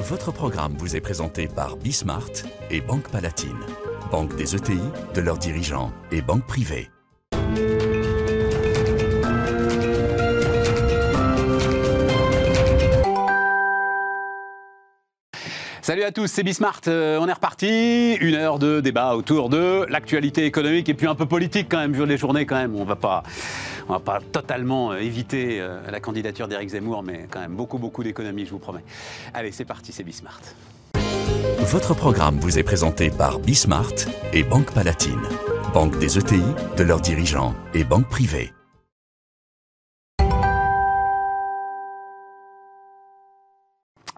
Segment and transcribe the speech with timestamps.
[0.00, 2.30] Votre programme vous est présenté par Bismart
[2.70, 3.58] et Banque Palatine,
[4.10, 4.80] banque des ETI,
[5.14, 6.88] de leurs dirigeants et banque privée.
[15.82, 16.82] Salut à tous, c'est Bismart.
[16.88, 18.14] Euh, on est reparti.
[18.20, 21.94] Une heure de débat autour de l'actualité économique et puis un peu politique quand même,
[21.94, 22.76] vu les journées quand même.
[22.76, 23.22] On va pas,
[23.88, 28.02] va pas totalement euh, éviter euh, la candidature d'Éric Zemmour, mais quand même beaucoup, beaucoup
[28.02, 28.84] d'économie, je vous promets.
[29.32, 30.40] Allez, c'est parti, c'est Bismart.
[31.60, 33.94] Votre programme vous est présenté par Bismart
[34.34, 35.22] et Banque Palatine,
[35.72, 36.42] banque des ETI,
[36.76, 38.52] de leurs dirigeants et banque privée.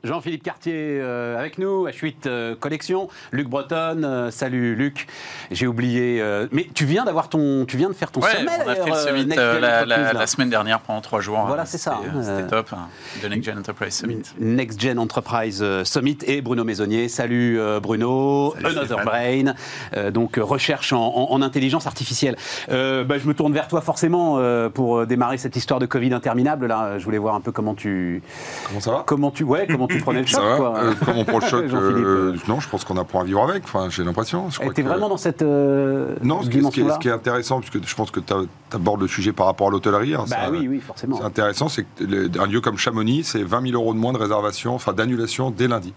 [0.05, 5.07] Jean-Philippe Cartier euh, avec nous, H8 euh, Collection, Luc Breton, euh, salut Luc,
[5.53, 8.51] j'ai oublié, euh, mais tu viens d'avoir ton, tu viens de faire ton Ouais, sommet
[8.65, 9.55] on a fait le d'ailleurs, euh, summit Next euh,
[9.87, 11.39] Gen la, semaine dernière pendant trois jours.
[11.47, 12.89] Voilà, Euh, c'est ça, C'était hein, top, hein,
[13.23, 14.23] de Next Gen Enterprise Summit.
[14.41, 17.09] Next Gen Enterprise Summit et Bruno Maisonnier.
[17.09, 19.05] Salut euh, Bruno, Salut Another Stéphane.
[19.05, 19.55] Brain,
[19.97, 22.37] euh, donc recherche en, en- en intelligence artificielle.
[22.71, 25.87] Euh, bah, je me tourne vers toi forcément euh, pour euh, démarrer cette histoire de
[25.87, 26.67] Covid interminable.
[26.67, 28.21] Là, je voulais voir un peu comment tu,
[28.67, 29.03] Comment ça va?
[29.07, 30.41] Comment tu, ouais, comment tu prenais le choc.
[30.41, 30.79] Ça va quoi.
[30.79, 32.37] Euh, Comment on prend le choc euh.
[32.49, 33.65] Non, je pense qu'on apprend à vivre avec.
[33.65, 34.49] Enfin, j'ai l'impression.
[34.49, 37.09] T'es que- vraiment dans cette euh, Non, ce qui, ce qui est, dimension-là ce qui
[37.09, 38.33] est intéressant, puisque je pense que tu
[38.73, 40.15] abordes le sujet par rapport à l'hôtellerie.
[40.15, 41.17] hein, Bah ça- oui, oui, forcément.
[41.19, 44.13] C'est intéressant, c'est que le- un lieu comme Chamonix, c'est 20 000 euros de moins
[44.13, 45.93] de réservation, enfin d'annulation dès lundi.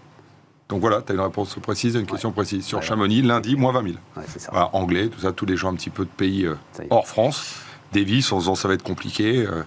[0.68, 2.64] Donc voilà, tu as une réponse précise et une question précise.
[2.64, 2.84] Sur Ouais.
[2.84, 3.94] Chamonix, lundi, moins 20 000.
[4.16, 4.50] Ouais, ça.
[4.50, 6.54] Voilà, anglais, tout ça, tous les gens un petit peu de pays euh,
[6.90, 7.54] hors France.
[7.98, 9.62] Davis, en se disant ça va être compliqué, euh,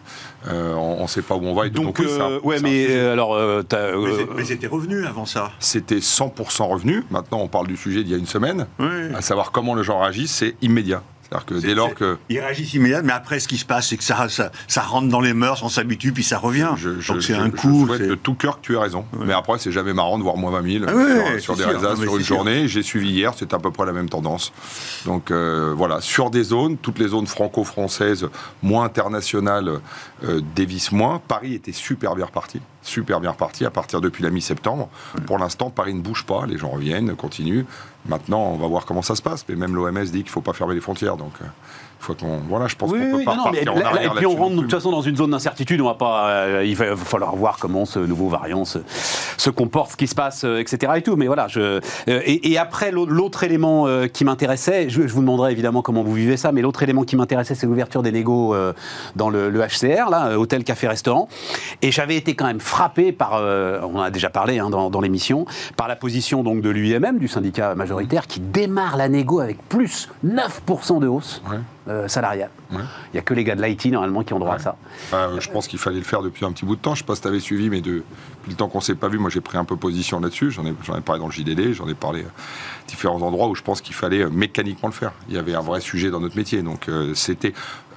[0.48, 1.68] euh, on ne sait pas où on va.
[1.68, 1.70] Et.
[1.70, 5.52] Donc, oui, c'est un- euh, ouais, mais alors, Mais, euh, c'était revenu avant ça.
[5.60, 7.04] C'était 100% revenu.
[7.12, 8.68] Maintenant, on parle du sujet d'il y a une semaine.
[8.80, 8.88] Oui.
[9.16, 11.02] À savoir comment les gens réagissent, c'est immédiat.
[11.30, 12.18] C'est-à-dire que dès lors que.
[12.30, 15.08] Ils réagissent immédiatement, mais après, ce qui se passe, c'est que ça, ça, ça rentre
[15.10, 16.72] dans les mœurs, on s'habitue, puis ça revient.
[16.76, 17.86] Je, je- Donc c'est je- un je coup.
[17.86, 19.06] souhaite c'est- de tout cœur que tu aies raison.
[19.14, 19.26] Ouais.
[19.28, 21.96] Mais après, c'est jamais marrant de voir moins 20 000 Ah ouais, sur, des résas
[21.98, 22.36] sur une sûr.
[22.38, 22.68] journée.
[22.68, 24.52] J'ai suivi hier, c'est à peu près la même tendance.
[25.06, 28.28] Donc euh, voilà, sur des zones, toutes les zones franco-françaises,
[28.64, 29.80] moins internationales,
[30.24, 31.22] euh, dévissent moins.
[31.28, 32.60] Paris était super bien reparti.
[32.82, 34.90] Super bien reparti à partir depuis la mi-septembre.
[35.28, 36.46] Pour l'instant, Paris ne bouge pas.
[36.46, 37.66] Les gens reviennent, continuent.
[38.08, 39.46] Maintenant, on va voir comment ça se passe.
[39.50, 41.18] Mais même l'OMS dit qu'il ne faut pas fermer les frontières.
[41.18, 41.46] Donc, euh,
[42.00, 42.16] faut.
[42.48, 43.90] Voilà, je pense Oui, qu'on peut oui, pas non, non, mais repartir en là- là-
[43.98, 45.82] arrière et puis on rentre de toute façon dans une zone d'incertitude.
[45.82, 48.80] On va pas, euh, il va falloir voir comment ce nouveau variant se,
[49.38, 50.94] se comporte, ce qui se passe, euh, etc.
[50.98, 51.16] Et tout.
[51.16, 55.22] Mais voilà, je, euh, et, et après l'au- l'autre élément qui m'intéressait, je, je vous
[55.22, 58.56] demanderai évidemment comment vous vivez ça, mais l'autre élément qui m'intéressait, c'est l'ouverture des négos
[59.16, 61.28] dans le, le HCR, là, hôtel, café, restaurant.
[61.82, 65.02] Et j'avais été quand même frappé par, on en a déjà parlé hein, dans, dans
[65.02, 65.46] l'émission,
[65.76, 70.10] par la position donc de l'UIMM, du syndicat majoritaire, qui démarre la négo avec plus
[70.26, 71.58] 9% de hausse Ouais.
[71.90, 72.52] Euh, salariale.
[72.72, 72.78] Ouais.
[73.08, 74.76] Il n'y a que les gars de l'IT normalement qui ont droit à ça.
[75.14, 76.96] Euh, je pense qu'il fallait le faire depuis un petit bout de temps.
[76.96, 78.04] Je ne sais pas si tu avais suivi, mais de-
[78.40, 80.52] depuis le temps qu'on ne s'est pas vu, moi j'ai pris un peu position là-dessus.
[80.52, 82.26] J'en ai, parlé dans le JDD, j'en ai parlé à
[82.88, 85.12] différents endroits où je pense qu'il fallait euh, mécaniquement le faire.
[85.28, 86.62] Il y avait un vrai sujet dans notre métier.
[86.62, 87.54] Donc euh, c'était.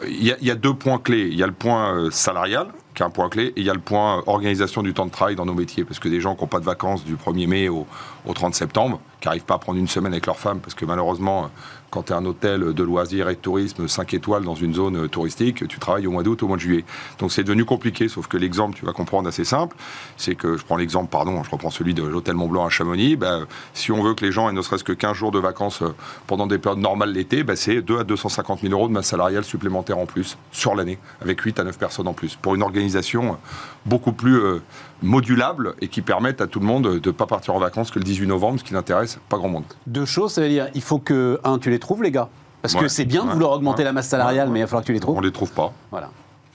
[0.08, 1.28] Il y, a, il y a deux points clés.
[1.30, 3.70] Il y a le point euh, salarial, qui est un point clé, et il y
[3.70, 5.84] a le point euh, organisation du temps de travail dans nos métiers.
[5.84, 7.86] Parce que des gens qui n'ont pas de vacances du 1er mai au,
[8.26, 10.84] au 30 septembre, qui n'arrivent pas à prendre une semaine avec leur femme, parce que
[10.84, 11.48] malheureusement, euh,
[11.92, 15.08] quand tu es un hôtel de loisirs et de tourisme 5 étoiles dans une zone
[15.10, 16.84] touristique, tu travailles au mois d'août, au mois de juillet.
[17.18, 19.76] Donc c'est devenu compliqué, sauf que l'exemple, tu vas comprendre, assez simple,
[20.16, 23.46] c'est que, je prends l'exemple, pardon, je reprends celui de l'hôtel Mont-Blanc à Chamonix, ben,
[23.74, 25.94] si on veut que les gens aient ne serait-ce que 15 jours de vacances euh,
[26.26, 29.44] pendant des périodes normales l'été, ben, c'est 2 à 250 000 euros de masse salariale
[29.44, 33.32] supplémentaire en plus sur l'année, avec 8 à 9 personnes en plus, pour une organisation
[33.32, 33.36] euh,
[33.84, 34.62] beaucoup plus euh,
[35.02, 37.98] modulable et qui permette à tout le monde de ne pas partir en vacances que
[37.98, 39.64] le 18 novembre, ce qui n'intéresse pas grand monde.
[39.86, 42.28] Deux choses, ça veut dire, il faut que, un, tu les trouves, les gars.
[42.62, 44.86] Parce que c'est bien de vouloir augmenter la masse salariale, mais il va falloir que
[44.86, 45.18] tu les trouves.
[45.18, 45.72] On les trouve pas.
[45.90, 46.10] Voilà.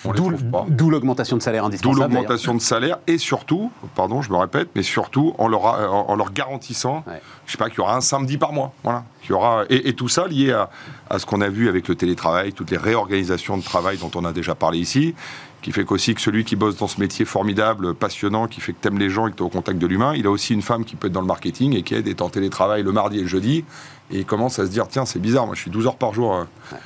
[0.06, 0.66] D'où trouve pas.
[0.70, 2.00] d'où l'augmentation de salaire D'où indispensable.
[2.14, 6.32] l'augmentation de salaire et surtout, pardon, je me répète, mais surtout en leur, en leur
[6.32, 7.20] garantissant, Ouais.
[7.48, 9.90] je sais pas, qu'il y aura un samedi par mois, voilà, qu'il y aura et,
[9.90, 10.70] et tout ça lié à,
[11.10, 14.24] à ce qu'on a vu avec le télétravail, toutes les réorganisations de travail dont on
[14.24, 15.16] a déjà parlé ici,
[15.64, 18.80] qui fait qu'aussi que celui qui bosse dans ce métier formidable, passionnant, qui fait que
[18.80, 20.86] t'aimes les gens et que t'es au contact de l'humain, il a aussi une femme
[20.86, 23.22] qui peut être dans le marketing et qui aide est en télétravail le mardi et
[23.22, 23.66] le jeudi
[24.12, 26.14] et il commence à se dire tiens c'est bizarre, moi je suis 12 heures par
[26.14, 26.44] jour, euh,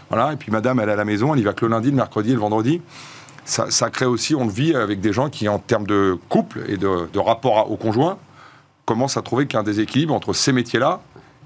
[0.09, 1.89] voilà, et puis madame elle est à la maison, elle y va que le lundi,
[1.89, 2.81] le mercredi et le vendredi
[3.45, 6.63] ça, ça crée aussi, on le vit avec des gens qui, en termes de couple
[6.67, 8.17] et de, de rapport au conjoint,
[8.85, 11.01] commencent à trouver qu'il y a un déséquilibre entre ces métiers-là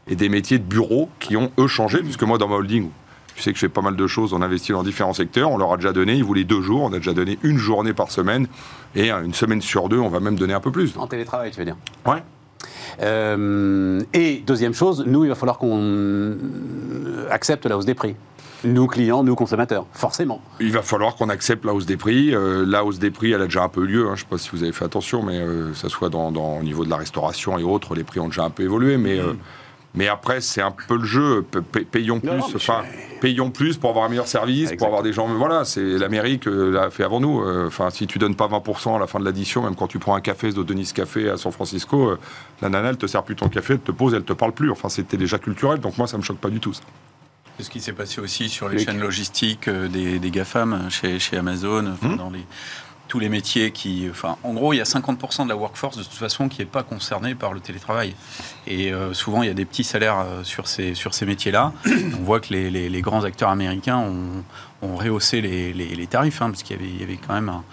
[0.08, 2.00] et des métiers de bureau qui ont, eux, changé.
[2.00, 2.90] Puisque moi, dans ma holding,
[3.36, 5.58] tu sais que je fais pas mal de choses, on investit dans différents secteurs, on
[5.58, 8.12] leur a déjà donné, ils voulaient deux jours, on a déjà donné une journée par
[8.12, 8.48] semaine,
[8.96, 10.96] et euh, une semaine sur deux, on va même donner un peu plus.
[10.98, 11.78] En télétravail, tu veux dire?
[12.06, 12.24] Ouais.
[13.02, 16.36] Euh, et deuxième chose, nous, il va falloir qu'on
[17.30, 18.16] accepte la hausse des prix.
[18.64, 20.42] Nous clients, nous consommateurs, forcément.
[20.60, 22.34] Il va falloir qu'on accepte la hausse des prix.
[22.34, 24.02] Euh, la hausse des prix, elle a déjà un peu eu lieu.
[24.06, 24.10] hein.
[24.10, 26.58] Je ne sais pas si vous avez fait attention, mais euh, ça soit dans, dans-
[26.60, 28.98] au niveau de la restauration et autres, les prix ont déjà un peu évolué.
[28.98, 29.34] Mais, euh,
[29.96, 31.46] mais après, c'est un peu le jeu.
[31.92, 32.30] Payons plus.
[32.30, 32.84] Non, non, mais enfin,
[33.22, 34.78] payons plus pour avoir un meilleur service, Exactement.
[34.80, 35.28] pour avoir des gens.
[35.28, 37.42] Voilà, c'est l'Amérique euh, l'a fait avant nous.
[37.42, 40.00] Euh, Enfin, si tu donnes pas 20% à la fin de l'addition, même quand tu
[40.00, 42.20] prends un café de Denis Café à San Francisco, euh,
[42.62, 44.70] la nana, elle te sert plus ton café, elle te pose, elle te parle plus.
[44.72, 45.80] Enfin, c'était déjà culturel.
[45.80, 46.74] Donc moi, ça me choque pas du tout.
[46.74, 46.82] ça.
[47.58, 51.20] C'est ce qui s'est passé aussi sur les chaînes logistiques des, des GAFAM euh, chez,
[51.20, 52.18] chez Amazon, enfin, Mhm.
[52.18, 52.44] dans les,
[53.16, 54.08] tous les métiers qui.
[54.12, 56.66] Enfin, en gros, il y a 50% de la workforce de toute façon qui n'est
[56.66, 58.14] pas concernée par le télétravail.
[58.68, 61.72] Et euh, souvent, il y a des petits salaires euh, sur ces, sur ces métiers-là.
[62.20, 64.44] On voit que les, les- grands acteurs américains ont,
[64.82, 67.64] ont rehaussé les, les- tarifs, hein, parce qu'il y avait quand même un,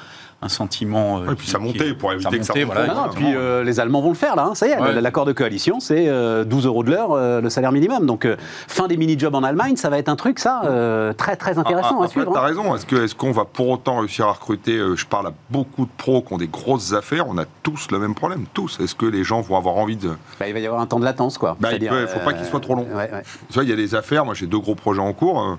[0.43, 1.19] un sentiment.
[1.21, 2.75] euh, Ouais, puis ça qui- montait pour éviter que ça montait, remonte.
[2.77, 3.31] voilà, Non, non, exactement.
[3.31, 5.00] puis euh, les Allemands vont le faire là, hein, ça y est, Ouais.
[5.00, 8.06] l'accord de coalition c'est euh, 12 euros de l'heure euh, le salaire minimum.
[8.06, 8.37] Donc euh,
[8.69, 11.97] fin des mini-jobs en Allemagne, ça va être un truc ça euh, très très intéressant
[11.99, 12.33] Ah, à après, suivre.
[12.33, 12.44] T'as hein.
[12.44, 12.75] raison.
[12.75, 16.23] Est-ce qu'on va pour autant réussir à recruter euh, Je parle à beaucoup de pros
[16.23, 17.27] qui ont des grosses affaires.
[17.29, 18.44] On a tous le même problème.
[18.53, 18.79] Tous.
[18.81, 20.11] Est-ce que les gens vont avoir envie de.
[20.41, 21.56] Bah, il va y avoir un temps de latence quoi.
[21.61, 22.87] Bah, il peut- faut pas qu'il soit trop long.
[22.89, 23.23] ouais, ouais.
[23.49, 24.25] Tu vois, il y a des affaires.
[24.25, 25.59] Moi, j'ai deux gros projets en cours.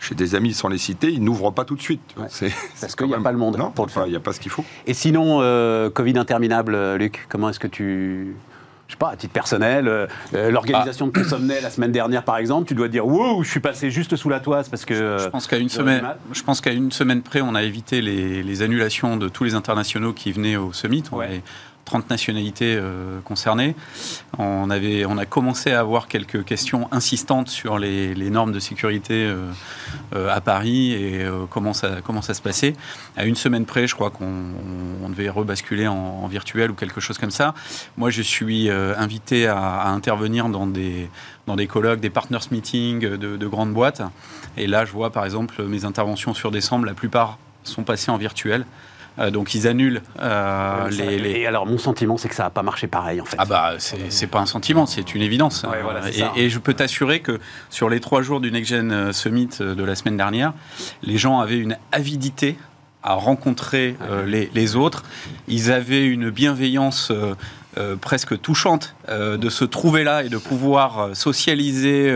[0.00, 1.10] J'ai des amis sans les citer.
[1.12, 2.00] Ils n'ouvrent pas tout de suite.
[2.16, 2.26] Ouais.
[2.28, 4.06] C'est- Parce qu'il y quand a même- pas le monde Non, pour le enfin, faire.
[4.08, 4.64] il n'y a pas ce qu'il faut.
[4.86, 8.34] Et sinon, euh, Covid interminable, euh, Luc, comment est-ce que tu.
[8.88, 10.06] Je sais pas, à titre personnel, euh,
[10.50, 13.60] l'organisation de ton sommet la semaine dernière, par exemple, tu dois dire Wow, je suis
[13.60, 15.18] passé juste sous la toise parce que.
[15.18, 16.16] Je pense qu'à une semaine, du mal.
[16.32, 19.54] je pense qu'à une semaine près, on a évité les, les annulations de tous les
[19.54, 21.04] internationaux qui venaient au summit.
[21.12, 21.26] On Ouais.
[21.26, 21.42] avait
[21.90, 23.74] 30 nationalités euh, concernées.
[24.38, 29.24] On avait, on a commencé à avoir quelques questions insistantes sur les, normes de sécurité
[29.24, 29.50] euh,
[30.14, 32.76] euh, à Paris et comment ça, comment ça se passait.
[33.16, 37.00] À une semaine près, je crois qu'on on- on devait rebasculer en, virtuel ou quelque
[37.00, 37.54] chose comme ça.
[37.96, 41.08] Moi, je suis invité à, intervenir dans des
[41.48, 44.02] dans des colloques, des partners meetings de grandes boîtes.
[44.56, 48.16] Et là, je vois par exemple mes interventions sur décembre, la plupart sont passées en
[48.16, 48.64] virtuel.
[49.20, 52.50] Euh, donc ils annulent euh, les, les- Et alors, mon sentiment, c'est que ça n'a
[52.50, 53.36] pas marché pareil, en fait.
[53.38, 55.64] Ah bah c'est pas un sentiment, c'est une évidence.
[55.70, 56.00] Ouais, voilà,
[56.36, 57.38] et, et je peux t'assurer que
[57.68, 60.52] sur les trois jours du Next Gen euh, Summit de la semaine dernière,
[61.02, 62.56] les gens avaient une avidité
[63.02, 63.96] à rencontrer
[64.26, 65.04] les, les autres.
[65.48, 67.10] Ils avaient une bienveillance
[67.78, 72.12] euh, presque touchante euh, de se trouver là et de pouvoir euh, socialiser,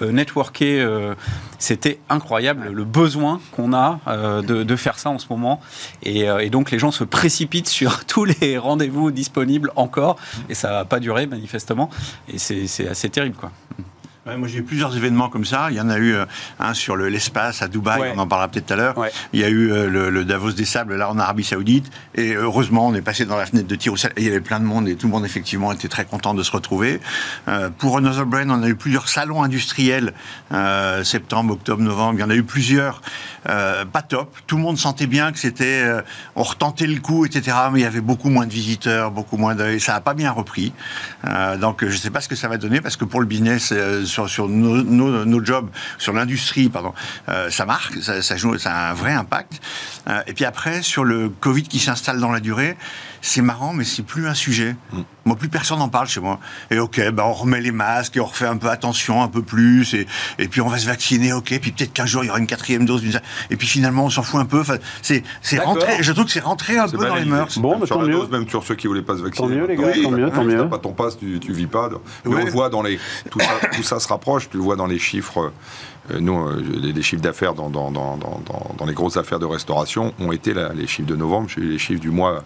[0.00, 1.14] networker.
[1.58, 4.00] C'était incroyable le besoin qu'on a
[4.42, 5.60] de, faire ça en ce moment.
[6.02, 10.16] Et, et donc les gens se précipitent sur tous les rendez-vous disponibles encore.
[10.48, 11.90] Et ça va pas durer manifestement.
[12.28, 13.52] Et c'est assez terrible quoi.
[14.28, 15.68] Ouais, moi, j'ai eu plusieurs événements comme ça.
[15.70, 16.26] Il y en a eu euh,
[16.60, 18.12] un sur le- l'espace à Dubaï, Ouais.
[18.14, 18.98] on en parlera peut-être tout à l'heure.
[18.98, 19.10] Ouais.
[19.32, 21.90] Il y a eu euh, le, le Davos des Sables, là, en Arabie Saoudite.
[22.14, 24.12] Et heureusement, on est passé dans la fenêtre de tir au sel.
[24.16, 26.34] Et il y avait plein de monde, et tout le monde, effectivement, était très content
[26.34, 27.00] de se retrouver.
[27.48, 30.12] Euh, pour Another Brain, on a eu plusieurs salons industriels,
[30.52, 32.18] euh, septembre, octobre, novembre.
[32.18, 33.00] Il y en a eu plusieurs.
[33.44, 34.36] Pas top.
[34.46, 35.82] Tout le monde sentait bien que c'était.
[36.36, 37.56] on retentait le coup, etc.
[37.72, 39.64] Mais il y avait beaucoup moins de visiteurs, beaucoup moins de.
[39.64, 40.74] et ça n'a pas bien repris.
[41.58, 43.72] Donc, je ne sais pas ce que ça va donner, parce que pour le business,
[44.26, 45.68] sur, nos, nos- jobs,
[45.98, 46.92] sur l'industrie, pardon,
[47.28, 49.60] euh, ça marque, ça, joue, a un vrai impact.
[50.08, 52.76] Euh, et puis après, sur le Covid qui s'installe dans la durée,
[53.28, 54.74] c'est marrant, mais c'est plus un sujet.
[55.24, 56.38] Moi, plus personne n'en parle chez moi.
[56.70, 59.42] Et ok, ben on remet les masques et on refait un peu attention, un peu
[59.42, 60.06] plus, et,
[60.38, 62.46] et puis on va se vacciner, ok, puis peut-être qu'un jour il y aura une
[62.46, 63.02] quatrième dose.
[63.50, 64.60] Et puis finalement, on s'en fout un peu.
[64.60, 66.02] Enfin, c'est c'est rentré.
[66.02, 67.58] Je trouve que c'est rentré un C'est peu dans les mœurs.
[67.58, 68.14] Bon, Même bah, sur tant la mieux.
[68.14, 69.48] dose, même sur ceux qui voulaient pas se vacciner.
[69.48, 70.58] Tant mieux, les gars, Maintenant, tant mieux, tant si mieux.
[70.58, 71.90] t'as pas ton passe, tu, tu vis pas.
[72.24, 72.44] Mais Ouais.
[72.46, 72.98] on voit dans les
[73.30, 74.48] tout ça, tout ça se rapproche.
[74.48, 75.52] Tu le vois dans les chiffres.
[76.10, 76.62] euh, nous, euh,
[76.94, 80.70] les, chiffres d'affaires dans, dans, dans, dans, les grosses affaires de restauration ont été là,
[80.74, 81.48] les chiffres de novembre.
[81.58, 82.44] Les chiffres du mois.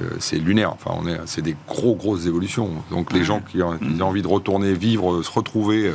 [0.00, 0.72] Euh, c'est lunaire.
[0.72, 2.70] Enfin, on est, c'est des gros grosses évolutions.
[2.90, 5.92] Donc les gens qui ont, qui ont envie de retourner vivre, euh, se retrouver.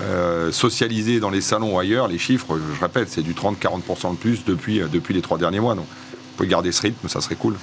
[0.00, 4.16] euh, socialiser dans les salons ou ailleurs, les chiffres, je répète, c'est du 30-40% de
[4.16, 5.74] plus depuis, depuis les trois derniers mois.
[5.74, 7.56] Donc, vous pouvez garder ce rythme, ça serait cool.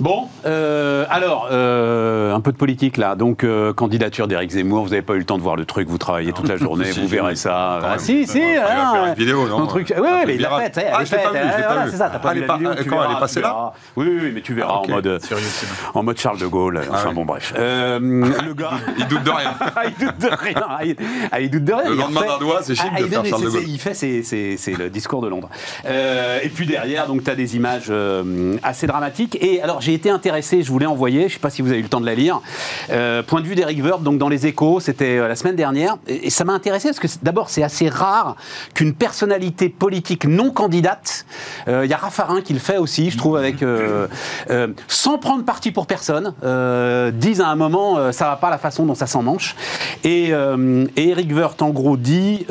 [0.00, 3.14] Bon, euh, alors, euh, un peu de politique là.
[3.14, 5.88] Donc, euh, candidature d'Éric Zemmour, vous n'avez pas eu le temps de voir le truc,
[5.88, 7.78] vous travaillez toute la journée, Si, vous verrez ça.
[7.82, 7.98] Ah, même.
[8.00, 9.92] si, si, Il ah, faire une vidéo, non un truc.
[9.96, 11.62] Oui, peu mais il l'a elle Ah, est je l'ai faite, pas vu, je l'ai
[11.64, 11.90] pas vu.
[11.92, 13.72] c'est ça, t'as pas Ah, vu la vidéo, quand elle est passée là.
[13.96, 15.20] Oui, oui, mais tu verras Ah, en mode,
[15.94, 16.80] en mode Charles de Gaulle.
[16.90, 17.54] Enfin bon, bref.
[17.58, 18.70] Le gars.
[18.98, 19.54] Il doute de rien.
[19.76, 20.54] Ah, il doute de rien.
[20.68, 20.96] Ah, il,
[21.32, 21.88] ah, doute de rien.
[21.90, 23.62] Le lendemain d'un doigt, c'est chic Ah, de il- faire Charles de Gaulle.
[23.66, 25.48] Il fait, c'est- le discours de Londres.
[25.84, 27.92] Et puis derrière, donc, tu as des images
[28.62, 29.38] assez dramatique.
[29.40, 31.78] Et alors, j'ai été intéressé, je voulais envoyer, je ne sais pas si vous avez
[31.78, 32.40] eu le temps de la lire,
[32.90, 35.98] euh, point de vue d'Eric Woerth, donc dans les échos, c'était euh, la semaine dernière.
[36.06, 38.36] Et, ça m'a intéressé parce que d'abord, c'est assez rare
[38.74, 41.26] qu'une personnalité politique non candidate,
[41.68, 43.64] euh, il y a Raffarin qui le fait aussi, je trouve, avec,
[44.88, 46.32] sans prendre parti pour personne,
[47.12, 49.54] disent à un moment, ça va pas la façon dont ça s'en manche.
[50.02, 50.30] Et,
[50.96, 52.46] Eric Woerth, en gros, dit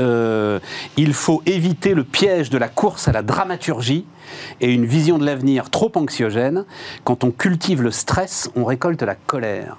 [0.97, 4.05] il faut éviter le piège de la course à la dramaturgie
[4.61, 6.65] et une vision de l'avenir trop anxiogène.
[7.03, 9.77] Quand on cultive le stress, on récolte la colère.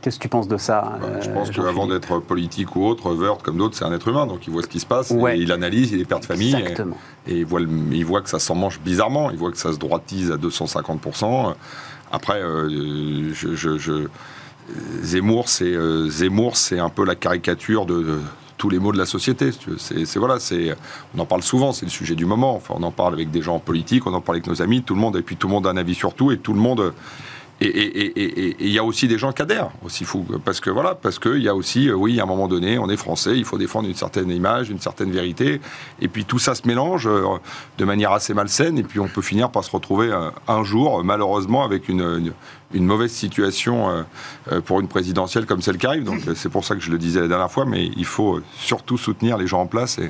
[0.00, 3.14] Qu'est-ce que tu penses de ça Bah, je euh, pense qu'avant d'être politique ou autre,
[3.14, 5.38] Wörth, comme d'autres, c'est un être humain, donc il voit ce qui se passe, Ouais.
[5.38, 6.96] et il analyse, il est père de famille, et, Exactement.
[7.28, 9.72] et il, voit le- il voit que ça s'en mange bizarrement, il voit que ça
[9.72, 11.54] se droitise à 250%.
[12.10, 14.08] Après, euh, je, je- je-
[15.02, 18.18] Zemmour, c'est euh, Zemmour, c'est un peu la caricature de, de
[18.62, 19.50] tous les maux de la société.
[19.76, 20.76] C'est, voilà, c'est,
[21.16, 22.62] on en parle souvent, c'est le sujet du moment.
[22.70, 25.00] On en parle avec des gens politiques, on en parle avec nos amis, tout le
[25.00, 26.94] monde, et puis tout le monde a un avis sur tout, et tout le monde.
[27.64, 31.20] Et il y a aussi des gens qui adhèrent, aussi fou, parce que voilà, parce
[31.20, 33.56] qu'il y a aussi, euh, oui, à un moment donné, on est français, il faut
[33.58, 35.60] défendre une certaine image, une certaine vérité,
[36.00, 37.22] et puis tout ça se mélange euh,
[37.78, 41.04] de manière assez malsaine, et puis on peut finir par se retrouver euh, un jour,
[41.04, 42.32] malheureusement, avec une,
[42.74, 44.04] une, mauvaise situation
[44.64, 46.04] pour une présidentielle comme celle qui arrive.
[46.04, 48.98] Donc c'est pour ça que je le disais la dernière fois, mais il faut surtout
[48.98, 50.00] soutenir les gens en place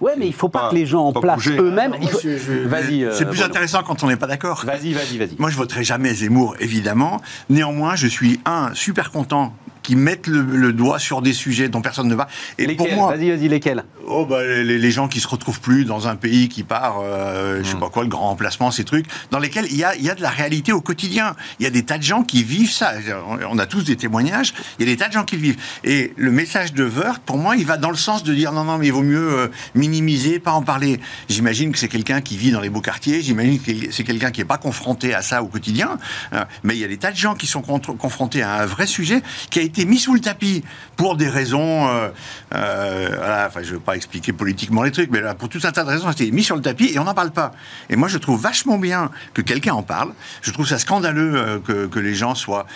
[0.00, 1.94] Ouais, mais il faut pas Pas- que les gens en place eux-mêmes.
[2.08, 3.04] Faut- je- Vas-y.
[3.04, 3.44] euh, C'est plus Bruno.
[3.46, 4.62] intéressant quand on n'est pas d'accord.
[4.64, 5.36] Vas-y, vas-y, vas-y.
[5.38, 7.20] Moi, je voterai jamais Zemmour, évidemment.
[7.50, 9.52] Néanmoins, je suis, un, super content
[9.88, 12.28] qu'ils mettent le, le doigt sur des sujets dont personne ne va.
[12.58, 15.62] Et Lesquels pour moi, Vas-y, vas-y, lesquels oh, bah, les, les gens qui se retrouvent
[15.62, 18.84] plus dans un pays qui part, euh, je sais pas quoi, le grand remplacement, ces
[18.84, 21.34] trucs, dans lesquels il y a, y a de la réalité au quotidien.
[21.58, 22.92] Il y a des tas de gens qui vivent ça.
[23.48, 24.52] On a tous des témoignages.
[24.78, 25.56] Il y a des tas de gens qui le vivent.
[25.84, 28.64] Et le message de Wörth, pour moi, il va dans le sens de dire non,
[28.64, 31.00] non, mais il vaut mieux euh, minimiser, pas en parler.
[31.30, 33.22] J'imagine que c'est quelqu'un qui vit dans les beaux quartiers.
[33.22, 35.96] J'imagine que c'est quelqu'un qui n'est pas confronté à ça au quotidien.
[36.34, 38.86] Euh, mais il y a des tas de gens qui sont confrontés à un vrai
[38.86, 40.64] sujet qui a été mis sous le tapis
[40.96, 41.88] pour des raisons.
[41.88, 42.08] euh,
[42.54, 45.72] euh, enfin, je ne veux pas expliquer politiquement les trucs, mais là, pour tout un
[45.72, 47.52] tas de raisons, ça a été mis sur le tapis et on n'en parle pas.
[47.90, 50.12] Et moi, je trouve vachement bien que quelqu'un en parle.
[50.42, 52.66] Je trouve ça scandaleux euh, que les gens soient.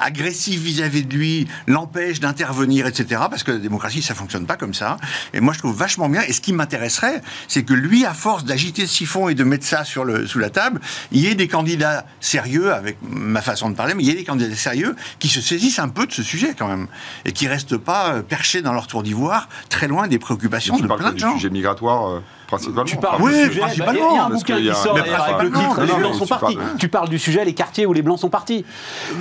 [0.00, 3.22] Agressifs vis-à-vis de lui, l'empêchent d'intervenir, etc.
[3.30, 4.96] Parce que la démocratie, ça fonctionne pas comme ça.
[5.32, 6.22] Et moi, je trouve vachement bien.
[6.22, 9.64] Et ce qui m'intéresserait, c'est que lui, à force d'agiter ce siphon et de mettre
[9.64, 10.80] ça sur le, sous la table,
[11.12, 14.16] il y ait des candidats sérieux, avec ma façon de parler, mais il y ait
[14.16, 16.88] des candidats sérieux qui se saisissent un peu de ce sujet quand même.
[17.24, 20.86] Et qui restent pas euh, perchés dans leur tour d'ivoire, très loin des préoccupations de
[20.86, 21.34] plein de du gens.
[21.34, 22.84] sujet migratoire euh, principalement.
[22.84, 25.42] Tu parles Oui, du sujet, principalement, bah, il y a un bouquin qui sort avec
[25.42, 26.58] le titre Les Blancs mais sont partis.
[26.78, 28.64] Tu parles du sujet les quartiers où les Blancs sont partis.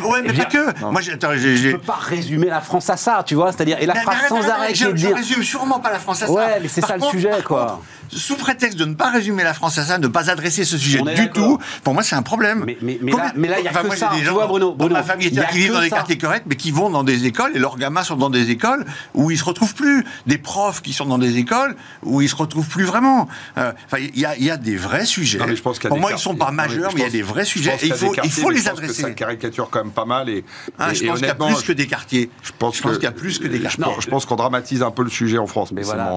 [0.03, 0.85] Ouais, mais Eh pas bien, que.
[0.85, 3.51] Moi, j'ai- attends, j'ai- Je j'ai- peux pas résumer la France à ça, tu vois.
[3.51, 5.15] C'est-à-dire, et la mais sans arrêt je, dire.
[5.15, 6.31] résume sûrement pas la France à ça.
[6.33, 7.81] Ouais, mais c'est ça le sujet, quoi.
[8.09, 10.77] Sous prétexte de ne pas résumer la France à ça, de ne pas adresser ce
[10.77, 12.63] sujet du tout, pour moi, c'est un problème.
[12.65, 14.09] Mais- mais- mais Combien- là- mais là, il y a enfin, que moi, ça.
[14.13, 15.89] des Tu gens vois, dans- Bruno, ma famille il y a qui vivent dans des
[15.89, 15.97] ça.
[15.97, 18.85] quartiers corrects, mais qui vont dans des écoles et leurs gamins sont dans des écoles
[19.13, 20.05] où ils se retrouvent plus.
[20.25, 23.27] Des profs qui sont dans des écoles où ils se retrouvent plus vraiment.
[23.57, 25.37] Euh, Enfin, il y, a- il y a des vrais sujets.
[25.39, 26.31] Non, mais je pense qu'il y a pour moi, ils quartiers.
[26.31, 27.77] sont pas majeurs, je mais il y a des vrais je sujets.
[27.83, 29.01] il faut, il faut les adresser.
[29.03, 30.43] Ça caricature quand même pas mal et,
[30.79, 32.29] Ah, et- je pense qu'il y a plus que des quartiers.
[32.43, 33.83] je pense qu'il y a plus que des quartiers.
[33.99, 35.73] Je pense qu'on dramatise un peu le sujet en France.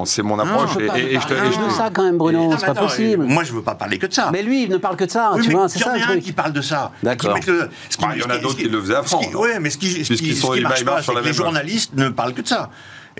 [0.06, 0.70] C'est mon, approche.
[0.96, 2.38] Et je ça quand même, Bruno.
[2.50, 3.24] Non, C'est pas attends, possible.
[3.24, 4.30] Moi, je veux pas parler que de ça.
[4.32, 5.32] Mais lui, il ne parle que de ça.
[5.34, 6.92] Oui, Tu mais vois, il c'est y en ça a un qui parle de ça.
[7.02, 7.34] D'accord.
[7.34, 9.38] Bah, il y en a d'autres qui- le faisaient à ce qui- fond.
[9.40, 11.32] Ouais, mais ce qui, ce Puisqu'ils qui, marche marchent pas, sur c'est la que les
[11.32, 12.70] journalistes ne parlent que de ça.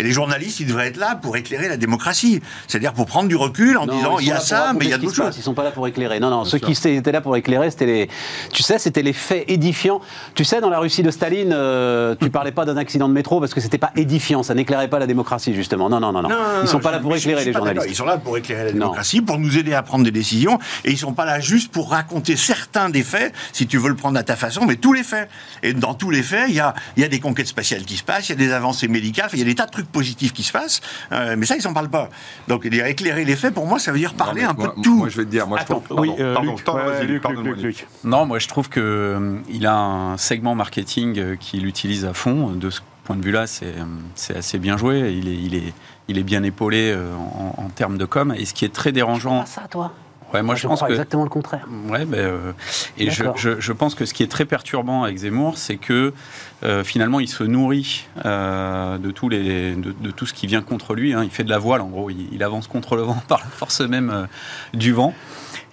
[0.01, 2.41] Et les journalistes, ils devraient être là pour éclairer la démocratie.
[2.67, 4.95] C'est-à-dire pour prendre du recul en Non, disant il y a ça, mais il y
[4.95, 5.37] a d'autres choses.
[5.37, 6.21] Ils sont pas là pour éclairer.
[6.21, 8.09] Non, non, ceux qui étaient là pour éclairer, c'était les.
[8.51, 10.01] Tu sais, c'était les faits édifiants.
[10.35, 13.41] Tu sais, dans la Russie de Staline, euh, tu parlais pas d'un accident de métro
[13.41, 15.91] parce que c'était pas édifiant, ça n'éclairait pas la démocratie justement.
[15.91, 16.31] Non, non, non, non.
[16.31, 17.87] Non, ils sont non, pas là pour éclairer les journalistes.
[17.87, 18.79] Ils sont là pour éclairer la Non.
[18.79, 21.91] démocratie, pour nous aider à prendre des décisions, et ils sont pas là juste pour
[21.91, 25.03] raconter certains des faits, si tu veux le prendre à ta façon, mais tous les
[25.03, 25.29] faits.
[25.63, 27.99] Et dans tous les faits, il y a, il y a des conquêtes spatiales qui
[27.99, 29.90] se passent, il y a des avancées médicales, il y a des tas de trucs
[29.91, 30.81] positifs qui se passent,
[31.13, 32.09] euh, mais ça, ils s'en parlent pas.
[32.49, 34.83] Donc, dire éclairer les faits, pour moi, ça veut dire parler Non, un peu de
[34.83, 34.97] tout.
[34.97, 35.47] Moi, je vais te dire.
[35.47, 36.65] Moi, je trouve- oui, pardon, euh, pardon, Luc.
[36.65, 37.79] pardon, Ouais, vas-y, Luc, pardonne-moi, Luc, Luc.
[37.81, 37.87] Luc.
[38.05, 42.15] Non, moi je trouve que euh, il a un segment marketing euh, qu'il utilise à
[42.15, 42.49] fond.
[42.53, 43.75] De ce point de vue-là, c'est
[44.15, 45.13] c'est assez bien joué.
[45.13, 45.73] Il est, il est,
[46.09, 48.35] il est bien épaulé euh, en, en termes de com.
[48.37, 49.93] Et ce qui est très dérangeant, Pas ça, toi?
[50.33, 51.67] Ouais, moi je, pense crois que exactement le contraire.
[51.89, 52.53] Ouais, ben, euh,
[52.99, 56.13] et je, je, je pense que ce qui est très perturbant avec Zemmour, c'est que
[56.63, 60.63] euh, finalement, il se nourrit euh, de, tous les, de, de tout ce qui vient
[60.63, 61.15] contre lui.
[61.15, 61.23] hein.
[61.25, 62.11] Il fait de la voile, en gros.
[62.11, 64.27] Il, il avance contre le vent par la force même euh,
[64.75, 65.15] du vent.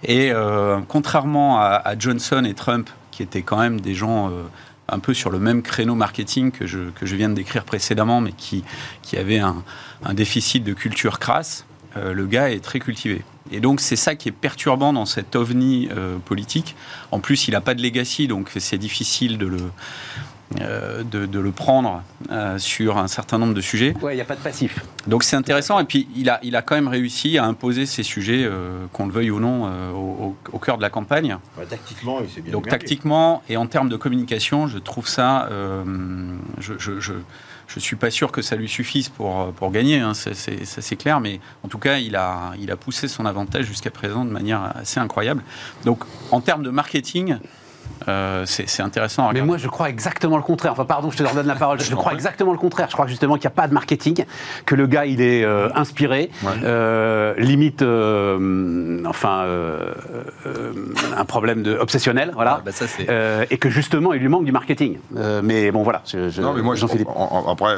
[0.04, 4.44] Et euh, contrairement à, à Johnson et Trump, qui étaient quand même des gens euh,
[4.88, 8.20] un peu sur le même créneau marketing que je, que je viens de décrire précédemment,
[8.20, 8.64] mais qui,
[9.02, 9.62] qui avaient un,
[10.04, 13.22] un déficit de culture crasse, euh, le gars est très cultivé.
[13.50, 16.76] Et donc c'est ça qui est perturbant dans cet ovni euh, politique.
[17.12, 19.58] En plus, il n'a pas de legacy, donc c'est difficile de le,
[20.60, 23.94] euh, de, de le prendre euh, sur un certain nombre de sujets.
[24.02, 24.80] Ouais, il n'y a pas de passif.
[25.06, 25.78] Donc c'est intéressant.
[25.78, 29.06] Et puis il a, il a quand même réussi à imposer ces sujets, euh, qu'on
[29.06, 31.36] le veuille ou non, euh, au, cœur de la campagne.
[31.68, 35.46] Tactiquement, il s'est bien Donc tactiquement et en termes de communication, je trouve ça.
[35.50, 35.84] euh,
[36.60, 37.12] je, je, je,
[37.68, 41.20] je suis pas sûr que ça lui suffise pour, pour gagner, hein, ça c'est clair,
[41.20, 44.72] mais en tout cas, il a, il a poussé son avantage jusqu'à présent de manière
[44.76, 45.42] assez incroyable.
[45.84, 47.36] Donc en termes de marketing,
[48.08, 50.72] euh, c'est intéressant Mais moi, je crois exactement le contraire.
[50.72, 51.80] Enfin, pardon, je te redonne la parole.
[51.80, 52.86] Je crois exactement le contraire.
[52.88, 54.24] Je crois justement qu'il n'y a pas de marketing,
[54.66, 56.30] que le gars, il est euh, inspiré,
[56.64, 59.92] euh, limite, euh, enfin, euh,
[60.46, 60.72] euh,
[61.16, 62.56] un problème de obsessionnel, voilà.
[62.58, 64.98] Ah, bah ça, Euh, et que justement, il lui manque du marketing.
[65.16, 66.02] Euh, mais bon, voilà.
[66.06, 67.08] Je, je- Non, mais moi, Jean-Philippe.
[67.48, 67.74] après,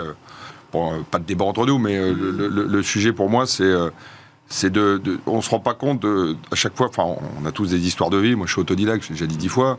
[0.72, 3.72] bon, pas de débat entre nous, mais le, le- le sujet pour moi, c'est.
[4.50, 7.04] C'est de, de- on se rend pas compte de, à chaque fois, enfin,
[7.40, 8.34] on a tous des histoires de vie.
[8.34, 9.78] Moi, je suis autodidacte, j'ai déjà dit dix fois.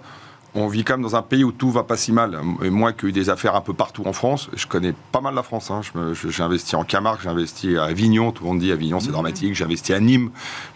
[0.53, 2.37] On vit quand même dans un pays où tout va pas si mal.
[2.61, 5.21] Et moi, qui ai eu des affaires un peu partout en France, je connais pas
[5.21, 5.71] mal la France.
[5.71, 5.79] hein.
[6.29, 8.31] J'ai investi en Camargue, j'ai investi à Avignon.
[8.33, 9.55] Tout le monde dit Avignon, c'est dramatique.
[9.55, 10.29] J'ai investi à Nîmes.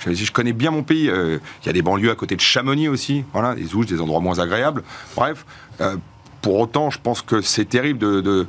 [0.05, 1.09] Investi- Je connais bien mon pays.
[1.09, 3.25] Euh, Il y a des banlieues à côté de Chamonix aussi.
[3.33, 4.83] Voilà, des ouches, des endroits moins agréables.
[5.15, 5.45] Bref,
[5.81, 5.97] euh,
[6.41, 8.47] pour autant, je pense que c'est terrible de, de,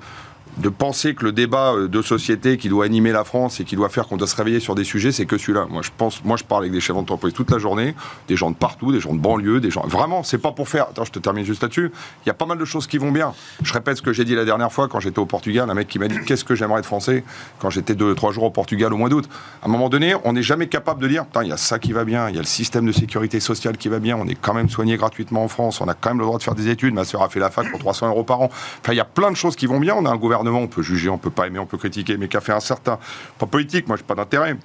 [0.56, 3.76] de penser que le débat euh, de société qui doit animer la France et qui
[3.76, 5.66] doit faire qu'on doit se réveiller sur des sujets, c'est que celui-là.
[5.68, 7.94] Moi, je pense, moi, je parle avec des chefs d'entreprise toute la journée,
[8.28, 9.86] des gens de partout, des gens de banlieue, des gens.
[9.86, 10.88] Vraiment, c'est pas pour faire.
[10.90, 11.92] Attends, je te termine juste là-dessus.
[12.24, 13.34] Il y a pas mal de choses qui vont bien.
[13.62, 15.68] Je répète ce que j'ai dit la dernière fois quand j'étais au Portugal.
[15.68, 17.24] Un mec qui m'a dit qu'est-ce que j'aimerais être français
[17.58, 19.28] quand j'étais deux, trois jours au Portugal au mois d'août.
[19.62, 21.78] À un moment donné, on n'est jamais capable de dire, putain, il y a ça
[21.78, 24.26] qui va bien, il y a le système de sécurité sociale qui va bien, on
[24.26, 26.54] est quand même soigné gratuitement en France, on a quand même le droit de faire
[26.54, 26.94] des études.
[26.94, 28.48] Ma sœur a fait la fac pour 300 euros par an.
[28.80, 29.94] Enfin, il y a plein de choses qui vont bien.
[29.96, 30.10] On a
[30.54, 32.60] on peut juger, on peut pas aimer, on peut critiquer, mais qui a fait un
[32.60, 32.98] certain,
[33.38, 34.56] pas politique, moi, j'ai pas d'intérêt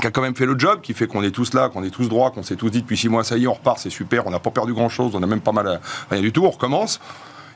[0.00, 1.90] qui a quand même fait le job, qui fait qu'on est tous là, qu'on est
[1.90, 3.90] tous droits, qu'on s'est tous dit depuis six mois, ça y est, on repart, c'est
[3.90, 5.80] super, on n'a pas perdu grand-chose, on a même pas mal, à-
[6.10, 7.00] rien du tout, on recommence.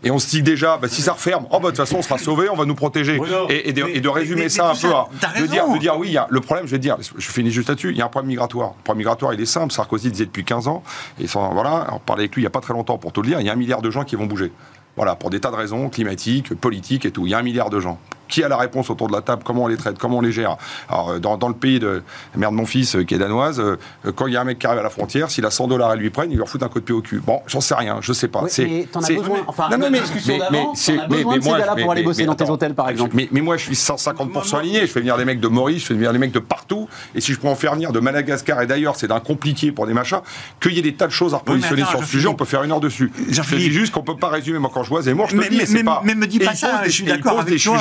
[0.04, 2.02] Et on se dit déjà, bah, si ça referme, oh, bah, de toute façon, on
[2.02, 3.16] sera sauvé, on va nous protéger.
[3.48, 5.06] Et, et de, mais- et de résumer mais- ça un tout peu à.
[5.40, 7.68] De dire, de dire, oui, y a, le problème, je vais dire, je finis juste
[7.68, 8.72] là-dessus, il y a un problème migratoire.
[8.78, 10.82] Le problème migratoire, il est simple, Sarkozy disait depuis 15 ans,
[11.20, 13.20] et sans, voilà, on parlait avec lui il n'y a pas très longtemps pour te
[13.20, 14.50] le dire, il y a un milliard de gens qui vont bouger.
[14.96, 17.26] Voilà, pour des tas de raisons climatiques, politiques et tout.
[17.26, 17.98] Il y a un milliard de gens.
[18.32, 20.32] Qui a la réponse autour de la table Comment on les traite Comment on les
[20.32, 20.56] gère
[20.88, 23.18] Alors, euh, dans, dans le pays de la mère de mon fils, euh, qui est
[23.18, 23.76] danoise, euh,
[24.16, 25.92] quand il y a un mec qui arrive à la frontière, s'il a 100 dollars,
[25.92, 27.20] elle lui prenne, il leur fout un coup de pied au cul.
[27.22, 28.42] Bon, j'en sais rien, je sais pas.
[28.44, 29.40] Oui, mais t'en as besoin.
[29.46, 31.82] Enfin, Non, mais- discussion mais- d'avant, mais t'en as mais- besoin mais de ces mais-
[31.82, 33.10] pour aller bosser mais dans tes hôtels, par exemple.
[33.14, 34.80] Mais, mais moi, je suis 150% aligné.
[34.80, 36.88] Je fais venir les mecs de Maurice, je fais venir les mecs de partout.
[37.14, 39.86] Et si je peux en faire venir de Madagascar et d'ailleurs, c'est d'un compliqué pour
[39.86, 40.20] des machins,
[40.58, 42.46] qu'il y ait des tas de choses à repositionner attends, sur le sujet, on peut
[42.46, 43.12] faire une heure dessus.
[43.28, 44.58] Je dis juste qu'on peut pas résumer.
[44.58, 46.00] Moi, quand je vois Zemmour, je te Mais- dis, mais- c'est pas.
[46.02, 47.76] mais me dis pas ça, des- je suis d'accord des avec toi,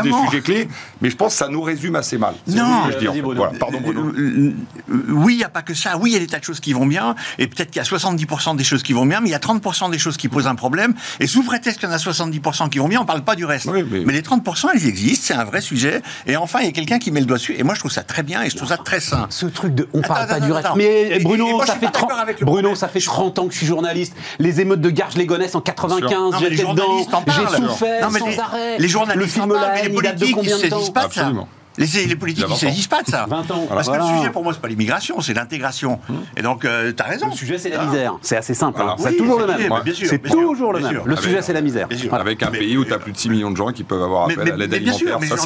[0.00, 0.68] pose des sujets clés,
[1.00, 2.34] mais je pense que ça nous résume assez mal.
[2.46, 2.82] C'est Non.
[2.84, 3.22] ce que je dis, en Vas-y, fait.
[3.22, 3.40] Bruno.
[3.42, 4.00] Voilà, pardon Bruno.
[4.16, 4.52] Euh,
[4.90, 5.96] euh, oui, il n'y a pas que ça.
[5.98, 7.14] Oui, il y a des tas de choses qui vont bien.
[7.38, 9.38] Et peut-être qu'il y a 70% des choses qui vont bien, mais il y a
[9.38, 10.94] 30% des choses qui posent un problème.
[11.20, 13.34] Et sous prétexte qu'il y en a 70% qui vont bien, on ne parle pas
[13.36, 13.66] du reste.
[13.66, 15.24] Oui, mais- les 30%, ils existent.
[15.28, 16.02] C'est un vrai sujet.
[16.26, 17.54] Et enfin, il y a quelqu'un qui met le doigt dessus.
[17.58, 19.26] Et moi, je trouve ça très bien et je trouve ça très sain.
[19.30, 20.66] Ce truc de on parle Attends, pas attends, du reste.
[20.66, 20.76] attends.
[20.76, 22.76] Mais Et- et Bruno, moi, ça fait pas d'accord 30 avec le Bruno, problème.
[22.76, 24.14] ça fait 30 ans que je suis journaliste.
[24.38, 26.98] Les émeutes de Garges-les-Gonesse en 95, Non, mais les j'étais dedans.
[27.26, 28.78] J'ai souffert Non, mais sans les- arrêt.
[28.78, 29.52] Les journalistes Le film
[29.88, 31.32] les politiques, ne saisissent pas de ça.
[31.78, 32.56] Les, les politiques, ne 20 ans.
[32.56, 33.26] saisissent pas de ça.
[33.28, 33.66] 20 ans.
[33.68, 36.00] Parce que le sujet, pour moi, c'est pas l'immigration, c'est l'intégration.
[36.34, 37.26] Et donc, tu as raison.
[37.28, 38.14] Le sujet, c'est la misère.
[38.22, 38.80] C'est assez simple.
[38.80, 38.96] hein.
[38.98, 39.58] C'est toujours le même.
[39.58, 40.90] mais bien sûr, C'est bien toujours le même.
[40.90, 41.04] sûr.
[41.06, 41.86] Le Ah, sujet, mais- c'est la misère.
[42.08, 42.22] Voilà.
[42.24, 44.02] Avec un Mais- pays où tu as plus de 6 millions de gens qui peuvent
[44.02, 45.20] avoir appel mais- à l'aide alimentaire.
[45.20, 45.36] mais Ça,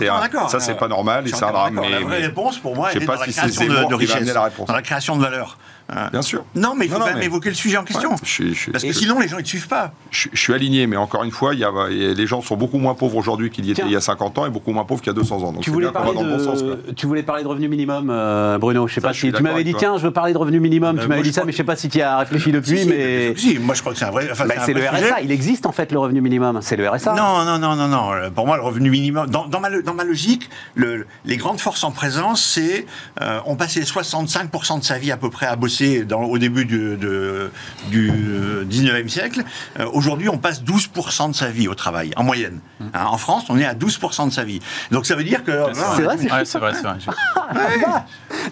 [0.61, 1.81] c'est Euh, pas normal et c'est un drame.
[1.91, 4.33] La vraie réponse, pour moi, est dans la création de, richesse,
[4.67, 5.59] dans la création de valeur.
[5.93, 6.45] Euh, Bien sûr.
[6.55, 8.11] Non, mais il faut Non, non, quand même mais- évoquer le sujet en question.
[8.11, 9.93] Ouais, je suis- je suis- Parce que sinon, les gens, ils ne suivent pas.
[10.11, 12.27] Je, je suis aligné, mais encore une fois, il y a, il y a- les
[12.27, 13.87] gens sont beaucoup moins pauvres aujourd'hui qu'ils y étaient Tiens.
[13.89, 15.53] il y a 50 ans et beaucoup moins pauvres qu'il y a 200 ans.
[15.53, 16.63] Donc Tu voulais, parler dans le bon sens.
[16.63, 16.77] quoi.
[16.77, 18.87] de, tu voulais parler de revenu minimum, euh, Bruno.
[18.87, 20.99] Je sais Ça, pas si tu m'avais dit tiens, je veux parler de revenu minimum.
[20.99, 22.79] Euh, tu m'avais dit ça, mais je sais pas si tu y as réfléchi depuis.
[22.79, 24.29] Si, si, mais si, moi, je crois que c'est un vrai.
[24.31, 24.97] enfin, Bah, c'est le RSA.
[24.99, 25.15] sujet.
[25.25, 26.59] Il existe en fait le revenu minimum.
[26.63, 27.15] C'est le RSA.
[27.15, 28.13] Non, non, non, non, non.
[28.13, 31.61] Euh, Pour moi, le revenu minimum, dans, dans ma, dans ma logique, le- les grandes
[31.61, 32.87] forces en présence, c'est
[33.21, 36.65] euh, on passait 65% de sa vie à peu près à bosser dans, au début
[36.65, 37.51] du, de-
[37.91, 39.43] du euh, 19e siècle.
[39.79, 42.61] Euh, Aujourd'hui, on passe 12% de sa vie au travail, en moyenne.
[42.95, 44.61] Hein, en France, on est à 12% de sa vie.
[44.91, 45.53] Donc ça veut dire que...
[45.97, 46.97] C'est vrai, c'est Ouais, c'est vrai, c'est vrai.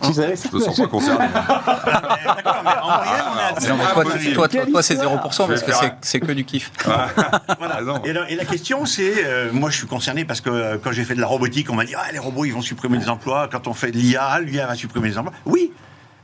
[0.03, 1.27] Tu savais ça Je me sens pas concerné.
[1.35, 3.69] D'accord, mais en moyenne, on est à 12%.
[3.69, 6.45] Non, mais toi, Ah, toi, toi, toi, c'est histoire 0% parce que c'est que du
[6.45, 6.71] kiff.
[7.59, 7.77] Voilà.
[7.77, 8.01] raison.
[8.05, 10.93] Et, la, et la question, c'est, euh, moi, je suis concerné parce que euh, quand
[10.93, 13.09] j'ai fait de la robotique, on m'a dit, ah, les robots, ils vont supprimer des
[13.09, 13.49] emplois.
[13.51, 15.33] Quand on fait de l'IA, l'IA va supprimer des emplois.
[15.47, 15.73] Oui.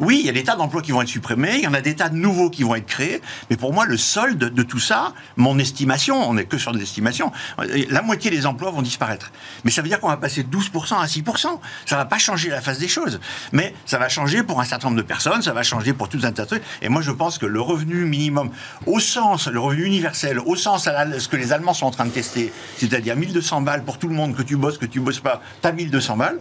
[0.00, 1.80] Oui, il y a des tas d'emplois qui vont être supprimés, il y en a
[1.80, 4.80] des tas de nouveaux qui vont être créés, mais pour moi, le solde de tout
[4.80, 9.30] ça, mon estimation, on n'est que sur des estimations, la moitié des emplois vont disparaître.
[9.62, 11.60] Mais ça veut dire qu'on va passer de 12% à 6%.
[11.86, 13.20] Ça va pas changer la face des choses,
[13.52, 16.18] mais ça va changer pour un certain nombre de personnes, ça va changer pour tout
[16.24, 16.64] un tas de trucs.
[16.82, 18.50] Et moi, je pense que le revenu minimum,
[18.86, 22.06] au sens, le revenu universel, au sens à ce que les Allemands sont en train
[22.06, 25.20] de tester, c'est-à-dire 1200 balles pour tout le monde, que tu bosses, que tu bosses
[25.20, 26.40] pas, tu as 1200 balles,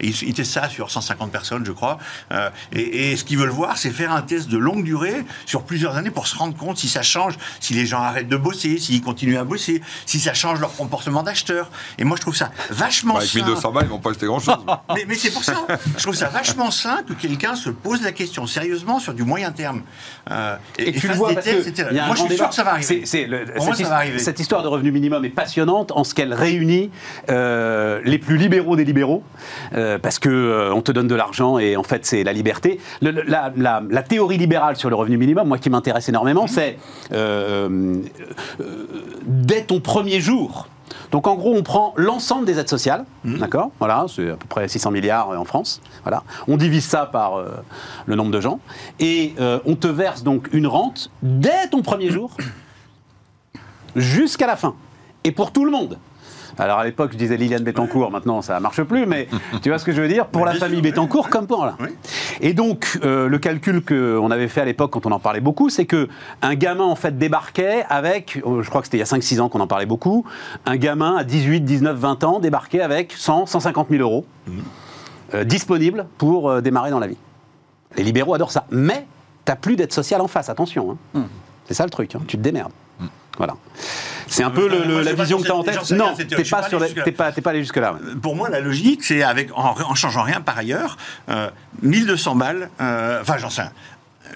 [0.00, 1.98] et ils testent ça sur 150 personnes, je crois.
[2.32, 5.96] Euh, et, ce qu'ils veulent voir, c'est faire un test de longue durée sur plusieurs
[5.96, 9.02] années pour se rendre compte si ça change, si les gens arrêtent de bosser, s'ils
[9.02, 11.70] continuent à bosser, si ça change leur comportement d'acheteur.
[11.98, 14.56] Et moi, je trouve ça vachement bah, avec 1200 balles, ils vont pas acheter grand-chose.
[15.08, 15.66] mais, c'est pour ça.
[15.96, 19.50] Je trouve ça vachement sain que quelqu'un se pose la question sérieusement sur du moyen
[19.52, 19.82] terme.
[20.30, 24.18] Euh, et, tu le vois parce que moi, je suis sûr que ça va arriver.
[24.18, 26.90] cette, histoire de revenu minimum est passionnante en ce qu'elle réunit
[27.30, 29.24] euh, les plus libéraux des libéraux.
[29.74, 32.80] Euh, parce que euh, on te donne de l'argent et en fait c'est la liberté.
[33.00, 36.78] la, théorie libérale sur le revenu minimum, moi qui m'intéresse énormément, c'est
[37.12, 37.96] euh,
[39.24, 40.68] dès ton premier jour.
[41.10, 43.38] Donc en gros, on prend l'ensemble des aides sociales, mhm.
[43.38, 43.70] d'accord?
[43.78, 45.80] Voilà, c'est à peu près 600 milliards en France.
[46.02, 47.42] Voilà, on divise ça par
[48.06, 48.60] le nombre de gens
[49.00, 52.36] et on te verse donc une rente dès ton premier jour
[53.96, 54.74] jusqu'à la fin
[55.24, 55.98] et pour tout le monde.
[56.58, 59.28] Alors à l'époque, je disais Liliane Bettencourt, maintenant ça ne marche plus, mais
[59.62, 60.26] tu vois ce que je veux dire?
[60.26, 61.76] Pour la famille Bettencourt, comme pour là.
[62.40, 65.70] Et donc, euh, le calcul qu'on avait fait à l'époque, quand on en parlait beaucoup,
[65.70, 66.08] c'est que
[66.42, 69.40] un gamin en fait débarquait avec, oh, je crois que c'était il y a 5-6
[69.40, 70.24] ans qu'on en parlait beaucoup,
[70.66, 74.52] un gamin à 18, 19, 20 ans débarquait avec 100, 150 000 euros mmh.
[75.34, 77.18] euh, disponibles pour euh, démarrer dans la vie.
[77.96, 78.66] Les libéraux adorent ça.
[78.70, 79.06] Mais
[79.44, 80.92] tu n'as plus d'aide sociale en face, attention.
[80.92, 81.20] Hein.
[81.20, 81.22] Mmh.
[81.66, 82.20] C'est ça le truc, hein.
[82.26, 82.72] tu te démerdes.
[83.38, 83.54] Voilà.
[84.26, 86.62] C'est un peu la vision que tu as en tête Non, tu n'es pas,
[87.16, 87.96] pas, pas, allé jusque-là.
[88.20, 90.98] Pour moi, la logique, c'est avec en, en, changeant rien par ailleurs,
[91.82, 93.62] 1200 euh, balles, euh, enfin j'en sais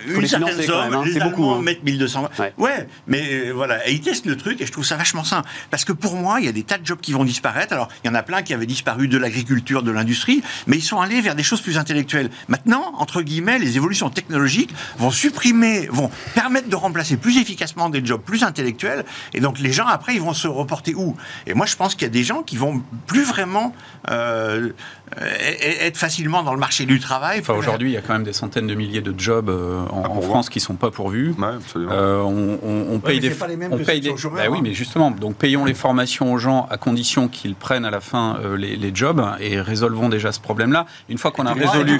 [0.07, 1.03] une certaine somme, hein.
[1.05, 1.63] les Allemands beaucoup, hein.
[1.63, 2.29] mettent 1200.
[2.39, 2.53] Ouais.
[2.59, 5.43] ouais, mais euh, voilà, et ils testent le truc et je trouve ça vachement sain.
[5.71, 7.73] Parce que pour moi, il y a des tas de jobs qui vont disparaître.
[7.73, 10.83] Alors, il y en a plein qui avaient disparu de l'agriculture, de l'industrie, mais ils
[10.83, 12.31] sont allés vers des choses plus intellectuelles.
[12.49, 18.05] Maintenant, entre guillemets, les évolutions technologiques vont supprimer, vont permettre de remplacer plus efficacement des
[18.05, 19.05] jobs plus intellectuels.
[19.35, 21.17] Et donc, les gens, après, ils vont se reporter où?
[21.47, 23.75] Et moi, je pense qu'il y a des gens qui vont plus vraiment
[24.11, 24.71] euh,
[25.21, 27.41] être facilement dans le marché du travail.
[27.41, 30.03] Enfin, aujourd'hui, il y a quand même des centaines de milliers de jobs euh, en,
[30.05, 31.35] ah, France qui ne sont pas pourvus.
[31.77, 33.33] Euh, on, paye des,
[33.71, 34.17] on paye des, bah
[34.51, 34.61] oui, hein.
[34.63, 38.39] mais justement, donc payons les formations aux gens à condition qu'ils prennent à la fin
[38.43, 40.87] euh, les, jobs et résolvons déjà ce problème-là.
[41.09, 41.99] Une fois qu'on a résolu,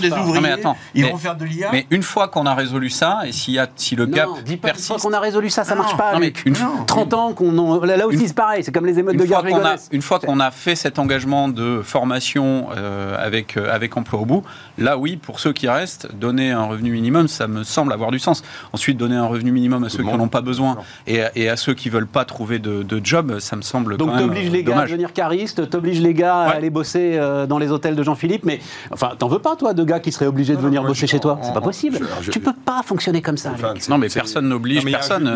[0.00, 1.70] des ouvriers, mais attends, ils vont faire de l'IA.
[1.72, 4.56] Mais une fois qu'on a résolu ça et s'il y a, si le gap non,
[4.56, 6.18] persiste, une fois qu'on a résolu ça, ça ne marche pas.
[6.18, 9.42] mais une, 30 ans qu'on, là aussi c'est pareil, c'est comme les émeutes de guerre.
[9.90, 14.44] Une fois qu'on a fait cet engagement de formation euh, avec avec emploi au bout,
[14.78, 18.18] là oui, pour ceux qui restent, donner un revenu minimum, ça me semble avoir du
[18.18, 18.42] sens.
[18.72, 21.74] Ensuite, donner un revenu minimum à ceux qui n'en ont pas besoin et, à ceux
[21.74, 24.86] qui veulent pas trouver de, job, ça me semble Donc, tu obliges les gars à
[24.86, 28.60] devenir caristes, t'obliges les gars à aller bosser euh, dans les hôtels de Jean-Philippe, mais
[28.90, 31.38] enfin, t'en veux pas, toi, de gars qui seraient obligés de venir bosser chez toi?
[31.42, 32.00] C'est pas possible.
[32.30, 33.52] tu peux pas fonctionner comme ça.
[33.88, 35.30] non, mais personne n'oblige personne.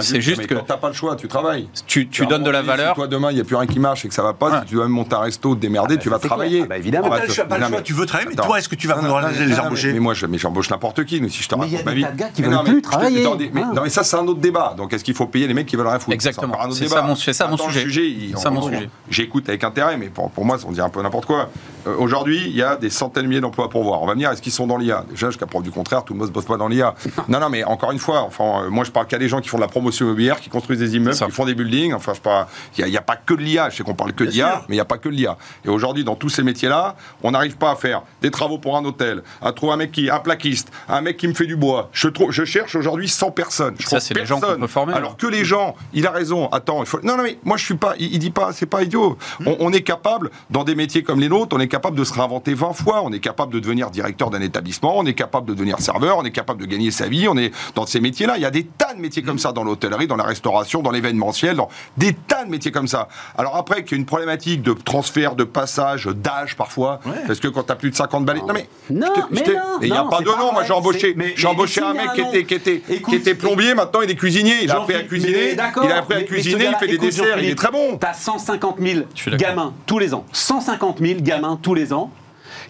[0.00, 0.54] C'est juste que.
[0.66, 1.68] T'as pas le choix, tu travailles.
[1.86, 2.94] Tu, donnes de la valeur.
[2.94, 4.68] toi, demain, il n'y a plus rien qui marche et que ça va pas, si
[4.68, 6.62] tu dois même monter un resto, ah bah, tu vas travailler.
[6.64, 7.10] Ah bah, évidemment.
[7.84, 9.00] Tu veux travailler, mais toi, est-ce que tu vas
[9.46, 12.00] les embaucher Mais moi, j'embauche n'importe qui si je te raconte ma vie.
[12.00, 13.26] Il y a des gars qui veulent plus travailler.
[13.52, 13.72] mais, ah.
[13.74, 14.74] non, mais ça, c'est un autre débat.
[14.76, 16.14] Donc, est-ce qu'il faut payer les mecs qui veulent rien foutre?
[16.14, 16.56] Exactement.
[16.70, 18.34] C'est ça, mon, ça mon sujet.
[18.36, 18.88] ça mon sujet.
[19.10, 21.50] J'écoute avec intérêt, mais pour, moi, on dit un peu n'importe quoi.
[21.86, 24.02] Euh, aujourd'hui, il y a des centaines de milliers d'emplois pour voir.
[24.02, 26.12] On va me dire, est-ce qu'ils sont dans l'IA Déjà, jusqu'à preuve du contraire, tout
[26.12, 26.94] le monde ne bosse pas dans l'IA.
[27.28, 29.48] non, non, mais encore une fois, enfin, euh, moi, je parle qu'à des gens qui
[29.48, 31.94] font de la promotion immobilière, qui construisent des immeubles, qui font des buildings.
[31.94, 32.12] Enfin,
[32.78, 33.70] il n'y a, pas que de l'IA.
[33.70, 35.36] Je sais qu'on parle que d'IA, mais il n'y a pas que de l'IA.
[35.66, 38.84] Et aujourd'hui, dans tous ces métiers-là, on n'arrive pas à faire des travaux pour un
[38.84, 41.90] hôtel, à trouver un mec qui, un plaquiste, un mec qui me fait du bois.
[41.92, 43.74] Je, trouve, je cherche aujourd'hui 100 personnes.
[43.78, 44.94] Je ça, c'est les gens qu'on peut former.
[44.94, 46.48] Alors que les gens, il a raison.
[46.48, 47.00] Attends, il faut.
[47.02, 47.94] Non, non, mais moi, je suis pas.
[47.98, 49.18] Il, dit pas, c'est pas idiot.
[49.44, 52.14] On, on, est capable, dans des métiers comme les nôtres, on est capable de se
[52.14, 53.02] réinventer 20 fois.
[53.02, 54.96] On est capable de devenir directeur d'un établissement.
[54.96, 56.18] On est capable de devenir serveur.
[56.18, 57.26] On est capable de gagner sa vie.
[57.28, 58.36] On est dans ces métiers-là.
[58.36, 60.92] Il y a des tas de métiers comme ça dans l'hôtellerie, dans la restauration, dans
[60.92, 63.08] l'événementiel, dans des tas de métiers comme ça.
[63.36, 67.48] Alors après, qu'il y a une problématique de transfert, de passage, d'âge parfois, parce que
[67.48, 68.40] quand tu as plus de 50 balais.
[68.40, 68.68] Non, mais.
[68.90, 69.42] Non, mais
[69.82, 70.52] il n'y a pas de nom.
[70.52, 74.02] Moi, j'ai embauché, j'ai embauché un mec qui était, qui était, qui était plombier, maintenant
[74.02, 74.56] il est cuisinier.
[74.62, 75.52] Il a appris à cuisiner.
[75.52, 77.98] Il a appris à cuisiner, il fait des desserts, il est très bon.
[77.98, 79.00] Tu as 150 000
[79.36, 80.24] gamins tous les ans.
[80.32, 82.10] 150 000 gamins tous les ans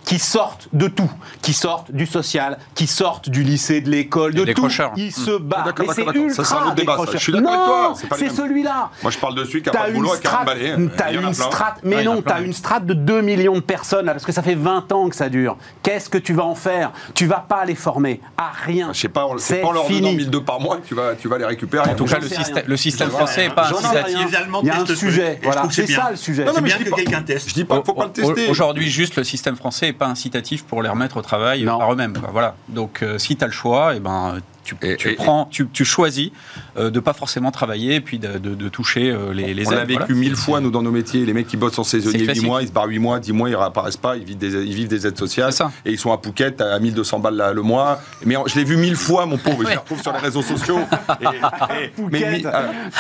[0.07, 1.11] qui sortent de tout,
[1.43, 4.45] qui sortent du social, qui sortent du lycée, de l'école, de tout.
[4.47, 4.93] décrocheurs.
[4.97, 5.65] Ils se battent.
[5.67, 6.31] D'accord, Mais c'est d'accord.
[6.31, 7.11] Ça, un ultra autre débat, ça.
[7.13, 8.91] Je suis d'accord avec Non, toi, c'est les c'est celui-là.
[9.03, 10.31] Moi, je parle de celui qui a T'as pas de une boulot et qui a
[10.31, 10.75] un strate, balai.
[10.97, 14.25] t'as une strate, mais non, t'as une strate de 2 millions de personnes là, parce
[14.25, 15.57] que ça fait 20 ans que ça dure.
[15.83, 16.93] Qu'est-ce que tu vas en faire?
[17.15, 18.91] Tu vas pas les former à rien.
[18.93, 20.17] Je sais pas, on- c'est C'est pas en leur donnant fini.
[20.19, 21.91] 1002 par mois que tu vas, tu vas les récupérer.
[21.91, 22.19] En tout cas,
[22.65, 24.19] le système, français n'est pas incitatif.
[24.63, 26.45] Il y a un sujet, voilà, c'est ça le sujet.
[26.45, 27.49] Non, non, C'est mais bien je que dis pas- quelqu'un teste.
[27.49, 28.49] Je dis pas, faut pas le tester.
[28.49, 31.79] Aujourd'hui, juste le système français n'est pas incitatif pour les remettre au travail Non.
[31.79, 32.15] par eux-mêmes.
[32.33, 32.55] Voilà.
[32.69, 35.69] Donc, euh, si tu as le choix, et ben, tu, Et- tu et- prends, tu,
[35.73, 36.31] tu choisis
[36.77, 39.71] euh, de pas forcément travailler et puis de, de- de toucher euh, les, les on
[39.71, 40.15] l'a vécu Voilà.
[40.15, 41.25] mille fois, nous, dans nos métiers.
[41.25, 42.45] Les mecs qui bossent en saisonnier C'est 8 classique.
[42.45, 44.75] mois, ils se barrent 8 mois, 10 mois, ils réapparaissent pas, ils vivent des, ils
[44.75, 45.53] vivent des aides sociales.
[45.53, 45.71] Ça.
[45.85, 48.01] Et ils sont à Phuket à 1200 balles la- le mois.
[48.25, 49.63] Mais je l'ai vu mille fois, mon pauvre.
[49.65, 50.81] Je les retrouve sur les réseaux sociaux.
[51.21, 52.51] Et- et- mais- euh,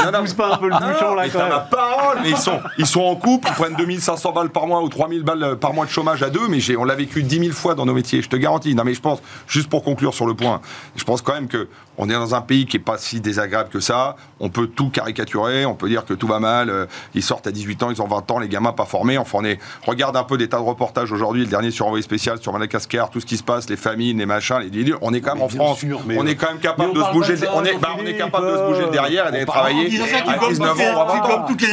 [0.04, 1.68] non, non, Pousse pas un peu le bouchon, là, mais quand t'as même.
[1.70, 4.88] parole, mais ils sont, ils sont en couple, ils prennent 2500 balles par mois ou
[4.88, 7.52] 3000 balles par mois de chômage à deux, mais j'ai- on l'a vécu 10 000
[7.52, 8.74] fois dans nos métiers, je te garantis.
[8.74, 10.60] Non, mais je pense, juste pour conclure sur le point,
[10.96, 11.55] je pense quand même que
[11.98, 14.16] on est dans un pays qui est pas si désagréable que ça.
[14.40, 16.68] On peut tout caricaturer, on peut dire que tout va mal.
[16.68, 19.16] euh, Ils sortent à 18 ans, ils ont 20 ans, les gamins pas formés.
[19.16, 22.02] Enfin, on est, regarde un peu des tas de reportages aujourd'hui, le dernier sur Envoyé
[22.02, 24.98] spécial, sur Madagascar, tout ce qui se passe, les famines, les machins, les délires.
[25.00, 25.78] On est quand même en France.
[25.78, 27.36] sûr, on est quand même capable de se bouger.
[27.36, 29.90] de on est, bah, on est Jean-Philippe, capable de se bouger derrière et d'aller travailler.
[29.96, 31.22] Ça, tu à comptes 19 toutes les- ans, à 20 tu ans.
[31.38, 31.66] comptes toutes les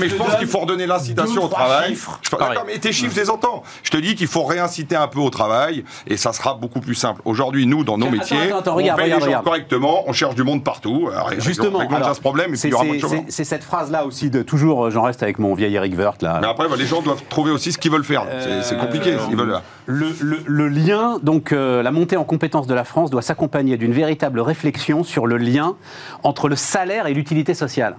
[0.00, 1.96] mais je pense qu'il faut redonner l'incitation au travail.
[2.32, 3.62] D'accord, mais tes chiffres, je les entends.
[3.82, 6.94] Je te dis qu'il faut réinciter un peu au travail et ça sera beaucoup plus
[6.94, 7.20] simple.
[7.24, 8.36] Aujourd'hui, nous, dans nos métiers,
[8.68, 9.44] attends, on paye regarde, les gens regarde.
[9.44, 11.08] correctement, on cherche du monde partout.
[11.12, 13.00] Alors, réglons- Justement, réglons alors, ce problème et puis c'est- il y aura moins de
[13.00, 13.24] c'est- chômage.
[13.28, 16.22] c'est- c'est cette phrase-là aussi de toujours, euh, j'en reste avec mon vieil Eric Wirth
[16.22, 16.38] là.
[16.40, 18.24] Mais après, bah, les gens doivent trouver aussi ce qu'ils veulent faire.
[18.40, 19.12] C'est- C'est compliqué.
[19.14, 19.58] Euh, Ils veulent...
[19.86, 23.76] Le, le- le lien, donc euh, la montée en compétence de la France doit s'accompagner
[23.76, 25.74] d'une véritable réflexion sur le lien
[26.22, 27.96] entre le salaire et l'utilité sociale.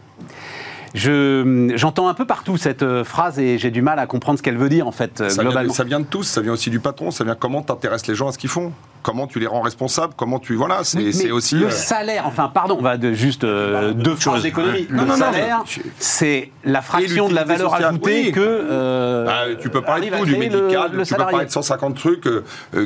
[0.94, 4.44] Je- J'entends un peu partout cette euh, phrase et j'ai du mal à comprendre ce
[4.44, 5.74] qu'elle veut dire en fait euh, Ça vient, de, globalement.
[5.74, 8.30] ça vient de tous, ça vient aussi du patron, ça vient comment t'intéresses les gens
[8.30, 8.72] à ce qu'ils font,
[9.06, 12.24] comment tu les rends responsables, comment tu voilà, c'est Oui, aussi le euh, salaire.
[12.26, 14.88] Enfin, pardon, on va de juste euh, deux phrases d'économie.
[14.90, 15.64] Non, Le non, salaire,
[16.00, 18.32] c'est la fraction de la valeur sociale, ajoutée oui.
[18.32, 21.46] que euh, Bah, tu peux parler de tout, du le- médical, le tu peux parler
[21.46, 22.28] de 150 trucs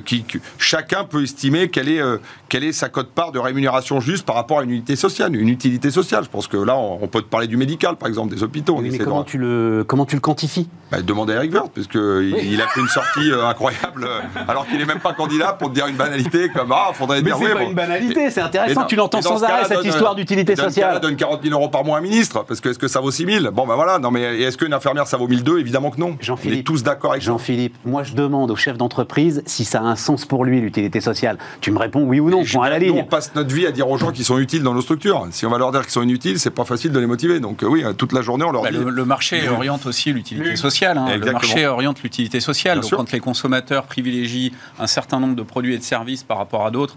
[0.05, 0.25] qui,
[0.57, 2.17] chacun peut estimer quelle est, euh,
[2.49, 5.89] quelle est sa cote-part de rémunération juste par rapport à une unité sociale, une utilité
[5.89, 6.25] sociale.
[6.25, 8.75] Je pense que là, on, on peut te parler du médical, par exemple, des hôpitaux.
[8.77, 10.67] Oui, mais comment tu le comment tu le quantifies?
[10.91, 14.07] Bah, demandez à Eric Woerth, parce que il- il a fait une sortie euh, incroyable,
[14.49, 17.23] alors qu'il n'est même pas candidat pour te dire une banalité comme ah, faudrait Mais
[17.31, 17.69] dire c'est oui, pas bon.
[17.69, 18.85] une banalité, c'est intéressant.
[18.85, 20.99] Tu l'entends sans arrêt cette donne, histoire d'utilité sociale.
[20.99, 23.11] donne 40 000 euros par mois à un ministre, parce que est-ce que ça vaut
[23.11, 25.99] 6 000 Bon, ben voilà, non, mais est-ce qu'une infirmière ça vaut 1002 Évidemment que
[25.99, 26.09] non.
[26.17, 26.65] On est Jean-Philippe.
[26.65, 27.27] tous d'accord avec ça.
[27.27, 30.99] Jean-Philippe, moi je demande au chef d'entreprise si ça a un sens pour lui l'utilité
[31.01, 31.37] sociale.
[31.61, 33.01] Tu me réponds oui ou non, point à la Nous, ligne.
[33.01, 35.27] on passe notre vie à dire aux gens qu'ils sont utiles dans nos structures.
[35.31, 37.39] Si on va leur dire qu'ils sont inutiles, c'est pas facile de les motiver.
[37.39, 38.77] Donc euh, oui, euh, toute la journée, on leur Bah, dit.
[38.77, 40.97] le, le marché oriente aussi l'utilité sociale.
[40.97, 41.17] hein.
[41.17, 42.79] Le marché oriente l'utilité sociale.
[42.79, 46.65] Donc, quand les consommateurs privilégient un certain nombre de produits et de services par rapport
[46.65, 46.95] à d'autres,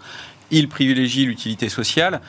[0.50, 2.20] ils privilégient l'utilité sociale.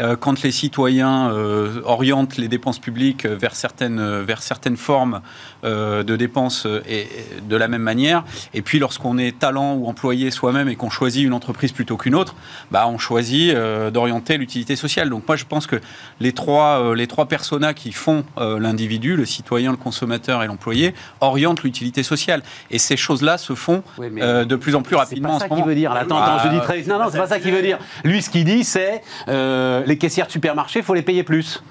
[0.00, 5.20] Euh, quand les citoyens euh, orientent les dépenses publiques vers certaines, euh, vers certaines formes
[5.62, 7.06] de dépenses et,
[7.46, 11.22] de la même manière, et puis lorsqu'on est talent ou employé soi-même et qu'on choisit
[11.22, 12.34] une entreprise plutôt qu'une autre,
[12.70, 13.54] bah, on choisit
[13.92, 15.10] d'orienter l'utilité sociale.
[15.10, 15.76] Donc moi je pense que
[16.18, 21.62] les trois, les trois personas qui font l'individu, le citoyen, le consommateur et l'employé, orientent
[21.62, 22.42] l'utilité sociale.
[22.70, 25.38] Et ces choses-là se font Oui, euh, de plus en plus C'est rapidement pas en
[25.38, 25.94] ça ce veut dire.
[25.94, 26.82] Là, Attends, attends, je dis très.
[26.82, 27.78] Non, non, c'est pas ça qu'il veut dire.
[28.04, 31.62] Lui, ce qu'il dit, c'est euh, les caissières de supermarché, faut les payer plus.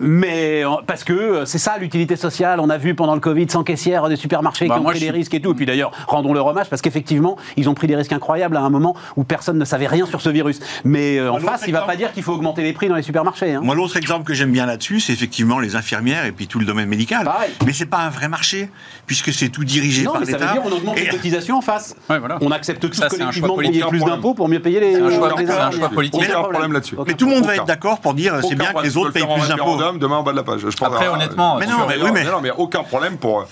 [0.00, 2.60] Mais euh, parce que euh, c'est ça l'utilité sociale.
[2.60, 5.06] On a vu pendant le Covid sans caissières des supermarchés Bah, qui ont pris des
[5.06, 5.52] suis- risques et tout.
[5.52, 8.60] Et puis d'ailleurs, rendons leur hommage parce qu'effectivement, ils ont pris des risques incroyables à
[8.60, 10.60] un moment où personne ne savait rien sur ce virus.
[10.84, 11.86] Mais euh, en Un face, il va exemple.
[11.86, 13.54] pas dire qu'il faut augmenter les prix dans les supermarchés.
[13.54, 13.60] hein.
[13.62, 16.64] Moi, l'autre exemple que j'aime bien là-dessus, c'est effectivement les infirmières et puis tout le
[16.66, 17.24] domaine médical.
[17.24, 17.50] Pareil.
[17.66, 18.70] Mais c'est pas un vrai marché,
[19.06, 20.46] puisque c'est tout dirigé Non, par mais ça l'État.
[20.46, 21.96] veut dire on augmente Et- les cotisations en face.
[22.08, 22.38] Ouais, voilà.
[22.40, 24.04] On accepte tous Ça, c'est un collectivement choix de payer politique.
[24.04, 24.94] plus d'impôts pour mieux payer les.
[24.94, 26.20] C'est un choix- un politique.
[26.22, 26.96] Aucun Aucun problème là-dessus.
[27.06, 29.24] Mais tout le monde va être d'accord pour dire c'est bien que les autres payent
[29.26, 29.78] plus d'impôts.
[29.96, 30.60] Demain en bas de la page.
[30.60, 33.16] Je pense Après, à- honnêtement, Mais non, mais oui, mais- non, non, mais aucun problème
[33.16, 33.44] pour euh,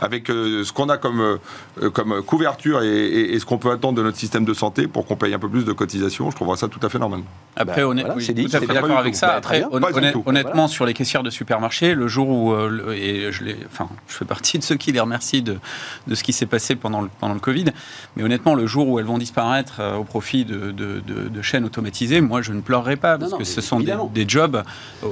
[0.00, 1.38] avec euh, ce qu'on a comme
[1.80, 4.86] euh, comme couverture et, et- et ce qu'on peut attendre de notre système de santé
[4.86, 6.30] pour qu'on paye un peu plus de cotisations.
[6.30, 7.20] Je trouverais ça tout à fait normal.
[7.56, 9.26] Après, Bah, honnêt- voilà, oui, c'est dit, tout à fait d'accord avec ça.
[9.28, 10.22] Bah, Après, bien.
[10.26, 14.14] honnêtement, sur les caissières de supermarché, le jour où, euh, et je, les, enfin, je
[14.14, 15.58] fais partie de ceux qui les remercient de,
[16.06, 17.66] de ce qui s'est passé pendant le, pendant le Covid,
[18.16, 21.42] mais honnêtement, le jour où elles vont disparaître euh, au profit de, de- de- de
[21.42, 24.62] chaînes automatisées, moi, je ne pleurerai pas, parce non, que ce sont des, des jobs,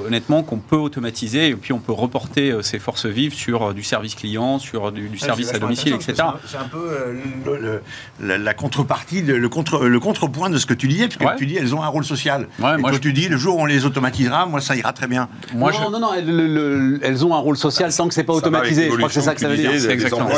[0.07, 4.14] honnêtement, qu'on peut automatiser et puis on peut reporter ces forces vives sur du service
[4.14, 6.14] client, sur du, service à domicile, etc.
[6.46, 7.80] C'est un, peu
[8.20, 11.74] la, contrepartie, le, contre, le contrepoint de ce que tu disais, puisque tu dis elles
[11.74, 12.48] ont un rôle social.
[12.58, 15.28] et moi, tu dis le jour où on les automatisera, moi ça ira très bien.
[15.54, 18.90] Moi, non, non, non, elles, ont un rôle social tant que c'est pas automatisé.
[18.90, 19.72] Je crois que c'est ça que ça veut dire.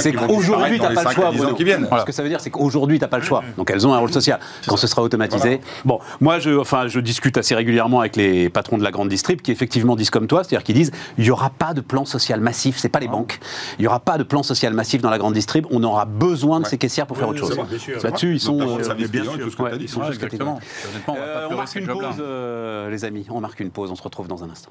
[0.00, 1.32] C'est qu'aujourd'hui, tu n'as pas le choix.
[2.00, 3.42] Ce que ça veut dire, c'est qu'aujourd'hui, tu n'as pas le choix.
[3.56, 4.40] Donc elles ont un rôle social.
[4.66, 5.60] Quand ce sera automatisé.
[5.84, 9.40] Bon, moi, je, enfin, je discute assez régulièrement avec les patrons de la grande distrib
[9.40, 12.40] qui effectivement disent comme toi, c'est-à-dire qu'ils disent il n'y aura pas de plan social
[12.40, 13.38] massif, c'est pas les banques.
[13.78, 15.66] Il n'y aura pas de plan social massif dans la grande distrib.
[15.70, 17.58] On aura besoin de ces caissières pour faire autre chose.
[18.02, 18.78] Là-dessus, ils sont.
[19.08, 20.06] bien sûr.
[20.08, 20.60] Exactement.
[21.08, 23.26] On marque une pause, euh, les amis.
[23.30, 23.90] On marque une pause.
[23.90, 24.70] On se retrouve dans un instant.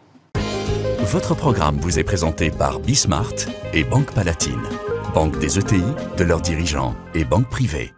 [1.00, 3.34] Votre programme vous est présenté par Bismart
[3.74, 4.62] et Banque Palatine,
[5.14, 5.84] banque des ETI,
[6.18, 7.94] de leurs dirigeants et banque privée.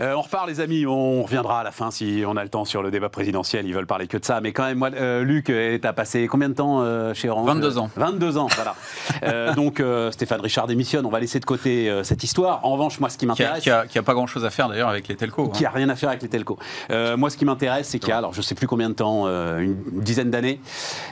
[0.00, 0.86] Euh, on repart, les amis.
[0.86, 3.66] On reviendra à la fin si on a le temps sur le débat présidentiel.
[3.66, 4.40] Ils veulent parler que de ça.
[4.40, 7.46] Mais quand même, moi, euh, Luc, euh, tu as passé combien de temps chez Orange
[7.46, 7.90] 22 ans.
[7.96, 9.54] 22 ans, voilà.
[9.54, 11.06] donc, Stéphane Richard démissionne.
[11.06, 12.64] On va laisser de côté cette histoire.
[12.64, 13.62] En revanche, moi, ce qui m'intéresse.
[13.62, 15.48] Qui a, pas grand chose à faire d'ailleurs avec les telcos.
[15.48, 16.58] Qui a rien à faire avec les telcos.
[16.90, 19.26] moi, ce qui m'intéresse, c'est qu'il y a, alors je sais plus combien de temps,
[19.26, 20.60] une dizaine d'années,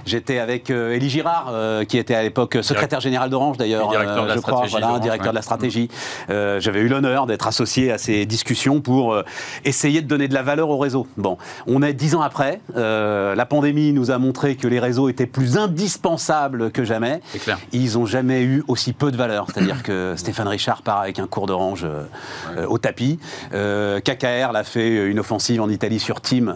[0.06, 1.52] j'étais avec Élie Girard,
[1.86, 5.88] qui était à l'époque secrétaire général d'Orange d'ailleurs, je crois, voilà, directeur de la stratégie.
[6.28, 9.24] J'avais eu l'honneur d'être associé à ces discussions pour euh,
[9.64, 11.06] essayer de donner de la valeur au réseau.
[11.16, 12.60] Bon, on est dix ans après.
[12.76, 17.20] Euh, la pandémie nous a montré que les réseaux étaient plus indispensables que jamais.
[17.42, 17.58] Clair.
[17.72, 19.46] Ils n'ont jamais eu aussi peu de valeur.
[19.52, 23.18] C'est-à-dire que Stéphane Richard part avec un cours d'orange euh, au tapis.
[23.50, 26.54] KKR l'a fait une offensive en Italie sur Team.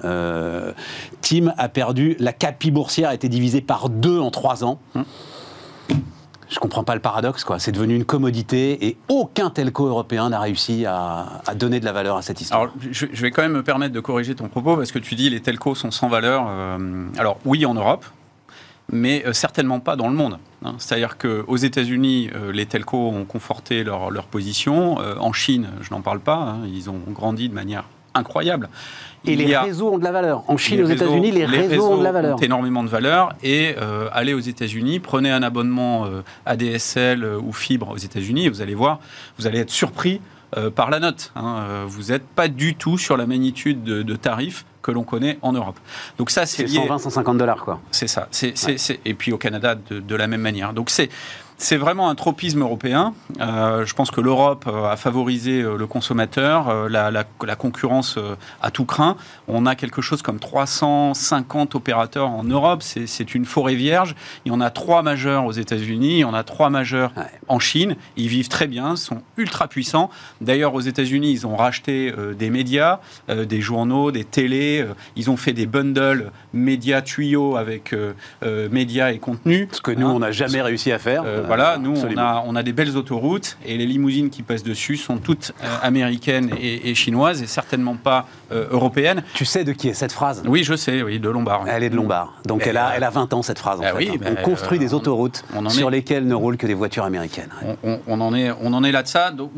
[1.21, 2.17] Team a perdu.
[2.19, 4.79] La capi boursière a été divisée par deux en trois ans.
[4.95, 5.05] Hum
[6.49, 7.59] je comprends pas le paradoxe, quoi.
[7.59, 12.17] C'est devenu une commodité et aucun telco européen n'a réussi à, donner de la valeur
[12.17, 12.63] à cette histoire.
[12.63, 15.29] Alors, je, vais quand même me permettre de corriger ton propos parce que tu dis
[15.29, 16.47] les telcos sont sans valeur.
[16.49, 18.05] Euh, alors, oui, en Europe,
[18.93, 20.39] mais euh, certainement pas dans le monde.
[20.65, 20.75] Hein.
[20.79, 24.99] C'est-à-dire qu'aux États-Unis, euh, les telcos ont conforté leur, position.
[24.99, 26.37] en Chine, je n'en parle pas.
[26.37, 26.61] Hein.
[26.67, 28.69] ils ont grandi de manière incroyable.
[29.27, 30.43] Et les réseaux ont de la valeur.
[30.49, 32.37] En Chine, aux États-Unis, les, réseaux, ont de la valeur.
[32.37, 33.35] Ont énormément de valeur.
[33.43, 38.47] Et euh, allez aux États-Unis, prenez un abonnement euh, ADSL euh, ou fibre aux États-Unis,
[38.47, 39.01] et vous allez voir,
[39.39, 40.21] vous allez être surpris
[40.75, 41.33] par la note.
[41.35, 41.85] Hein.
[41.87, 45.79] Vous n'êtes pas du tout sur la magnitude de, tarifs que l'on connaît en Europe.
[46.17, 47.81] Donc ça, c'est 120, 150 dollars, quoi.
[47.91, 48.29] C'est ça.
[49.05, 50.73] Et puis au Canada, de, de la même manière.
[50.73, 51.11] Donc c'est
[51.59, 53.15] c'est vraiment un tropisme européen.
[53.41, 57.25] Euh, je pense que l'Europe euh, a favorisé euh, le consommateur, la,
[57.57, 58.19] concurrence
[58.61, 59.17] à tout craint.
[59.49, 62.83] On a quelque chose comme 350 opérateurs en Europe.
[62.83, 64.15] C'est une forêt vierge.
[64.45, 67.13] Il y en a trois majeurs aux États-Unis, il y en a trois majeurs
[67.49, 67.97] en Chine.
[68.17, 70.11] Ils vivent très bien, sont ultra puissants.
[70.43, 74.87] D'ailleurs, aux États-Unis, ils ont racheté des médias, des journaux, des télés.
[75.17, 77.95] ils ont fait des bundles médias tuyaux avec
[78.71, 79.69] médias et contenu.
[79.73, 80.13] Ce que nous, hein.
[80.15, 83.57] on n'a jamais réussi à faire voilà, nous, on a, on a, des belles autoroutes
[83.65, 88.27] et les limousines qui passent dessus sont toutes euh, américaines et, chinoises et certainement pas
[88.53, 89.23] euh, européennes.
[89.35, 90.43] Tu sais de qui est cette phrase?
[90.47, 91.65] Oui, je sais, oui, de Lombard.
[91.69, 92.35] Elle est de Lombard.
[92.45, 93.81] Donc elle, a, elle a 20 ans, cette phrase.
[93.81, 94.35] En ah fait, hein.
[94.39, 97.51] on construit des autoroutes sur lesquelles ne roulent que des voitures américaines.
[97.85, 99.03] On, en est, on en est là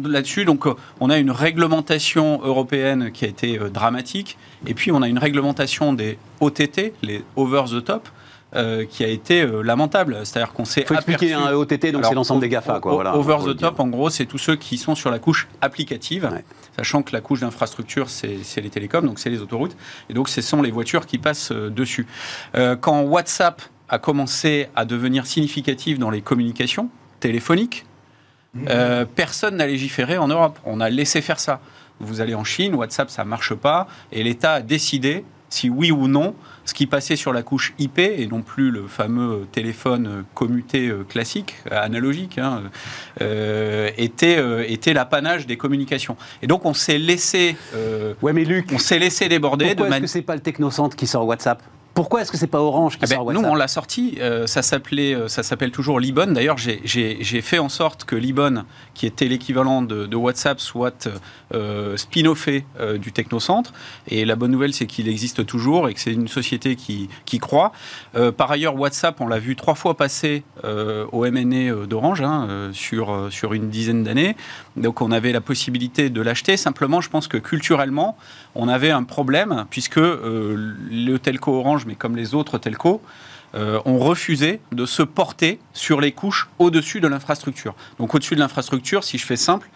[0.05, 0.45] là-dessus.
[0.45, 0.67] Donc
[1.01, 4.37] on a une réglementation européenne qui a été euh, dramatique.
[4.67, 8.09] Et puis on a une réglementation des OTT, les over the top,
[8.57, 10.21] euh, qui a été euh, lamentable.
[10.25, 10.87] C'est-à-dire qu'on s'est.
[10.87, 12.81] Faut expliquer un OTT, donc c'est l'ensemble des GAFA.
[12.81, 15.49] Quoi, voilà, over the top, en gros, c'est tous ceux qui sont sur la couche
[15.61, 16.31] applicative,
[16.75, 19.77] sachant que la couche d'infrastructure, c'est les télécoms, donc c'est les autoroutes,
[20.09, 22.07] et donc ce sont les voitures qui passent euh, dessus.
[22.81, 26.89] quand WhatsApp a commencé à devenir significatif dans les communications
[27.21, 27.85] téléphoniques,
[28.55, 28.65] mmh.
[29.15, 30.59] personne n'a légiféré en Europe.
[30.65, 31.61] On a laissé faire ça.
[32.01, 36.09] Vous allez en Chine, WhatsApp, ça marche pas, et l'État a décidé si oui ou
[36.09, 36.35] non
[36.69, 41.03] ce qui passait sur la couche IP et non plus le fameux téléphone commuté euh,
[41.03, 42.65] classique, analogique, hein,
[43.23, 46.17] euh, était, euh, était l'apanage des communications.
[46.43, 47.57] Et donc on s'est laissé,
[48.21, 49.75] ouais, mais Luc, on s'est laissé déborder.
[49.75, 51.63] Pourquoi est-ce que c'est pas le technocentre qui sort WhatsApp?
[51.99, 54.19] Pourquoi est-ce que c'est pas Orange qui eh ben, sort WhatsApp Nous, on l'a sorti.
[54.21, 56.29] Euh, ça s'appelait, euh, ça s'appelle toujours Libon.
[56.29, 58.63] D'ailleurs, j'ai fait en sorte que Libon,
[58.95, 61.09] qui était l'équivalent de, WhatsApp, soit
[61.53, 62.65] euh, spin-offé
[63.01, 63.73] du Technocentre.
[64.07, 67.41] Et la bonne nouvelle, c'est qu'il existe toujours et que c'est une société qui, qui
[67.41, 67.73] croit.
[68.37, 73.55] par ailleurs, WhatsApp, on l'a vu trois fois passer au MNE d'Orange hein, sur sur
[73.55, 74.37] une dizaine d'années.
[74.77, 76.57] Donc, on avait la possibilité de l'acheter.
[76.57, 78.17] Simplement, je pense que culturellement,
[78.59, 83.01] on avait un problème puisque le telco Orange mais comme les autres telcos,
[83.55, 87.75] euh, ont refusé de se porter sur les couches au-dessus de l'infrastructure.
[87.99, 89.71] Donc au-dessus de l'infrastructure, si je fais simple,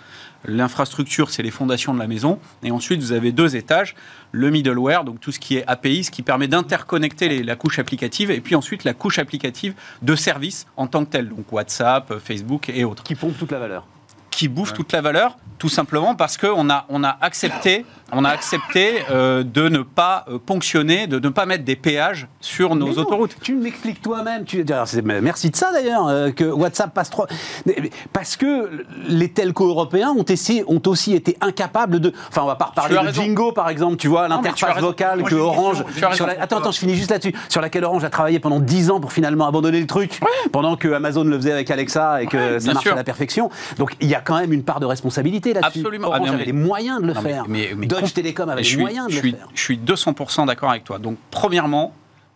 [0.44, 2.38] l'infrastructure, c'est les fondations de la maison.
[2.62, 3.94] Et ensuite, vous avez deux étages,
[4.30, 7.78] le middleware, donc tout ce qui est API, ce qui permet d'interconnecter les- la couche
[7.78, 12.18] applicative, et puis ensuite la couche applicative de services en tant que telle, donc WhatsApp,
[12.18, 13.86] Facebook et autres, Qui pompe toute la valeur.
[14.30, 18.28] qui bouffe toute la valeur, tout simplement parce qu'on a, on a accepté, on a
[18.30, 22.86] accepté euh, de ne pas euh, ponctionner, de ne pas mettre des péages sur nos
[22.88, 23.36] Mais non, autoroutes.
[23.42, 24.44] Tu m'expliques toi-même.
[24.44, 24.64] Tu...
[25.04, 27.26] mais Merci de ça d'ailleurs, euh, que WhatsApp passe trop.
[27.66, 32.12] Mais- mais Parce que les telcos européens ont, essayé, ont aussi été incapables de.
[32.28, 33.22] Enfin, on va pas reparler de raison.
[33.22, 35.84] Jingo par exemple, tu vois, mais l'interface vocale Moi, que Orange.
[36.14, 36.40] sur la-.
[36.40, 37.34] Attends, attends, je finis juste là-dessus.
[37.48, 40.20] Sur laquelle Orange a travaillé pendant 10 ans pour finalement abandonner le truc,
[40.52, 42.92] pendant que Amazon le faisait avec Alexa et que Ouais, ça marche sûr.
[42.92, 43.50] à la perfection.
[43.78, 45.78] Donc il y a quand même une part de responsabilité là-dessus.
[45.80, 46.08] Absolument.
[46.08, 47.44] Orange Ah, non, avait mais- les moyens de le Non, mais- faire.
[47.48, 49.30] mais- mais Deutsche com- Telekom avait Et les je suis- moyens de je le suis,
[49.32, 49.48] faire.
[49.54, 50.98] Je suis 200% d'accord avec toi.
[50.98, 51.94] Donc, premièrement,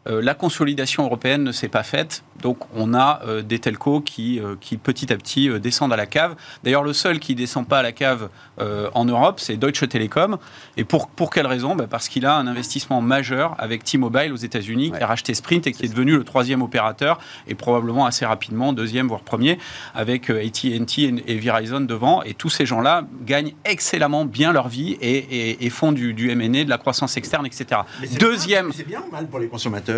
[0.09, 2.23] euh, la consolidation européenne ne s'est pas faite.
[2.43, 6.07] Donc, on a euh, des telcos qui, euh, qui, petit à petit, descendent à la
[6.07, 6.37] cave.
[6.65, 8.29] D'ailleurs, le seul qui descend pas à la cave
[8.95, 10.39] en Europe, c'est Deutsche Telekom.
[10.79, 11.77] Et pour, pour quelle raison?
[11.77, 15.67] Ben, Parce qu'il a un investissement majeur avec T-Mobile aux États-Unis, qui a racheté Sprint
[15.67, 19.59] et qui est devenu le troisième opérateur, et probablement assez rapidement, deuxième, voire premier,
[19.95, 20.69] avec AT&T
[21.03, 22.23] et, et Verizon devant.
[22.23, 26.31] Et tous ces gens-là gagnent excellemment bien leur vie et, et- et font du, du
[26.31, 27.81] M&A, de la croissance externe, etc.
[28.19, 28.73] Deuxième...
[28.73, 29.96] C'est bien ou mal pour les consommateurs?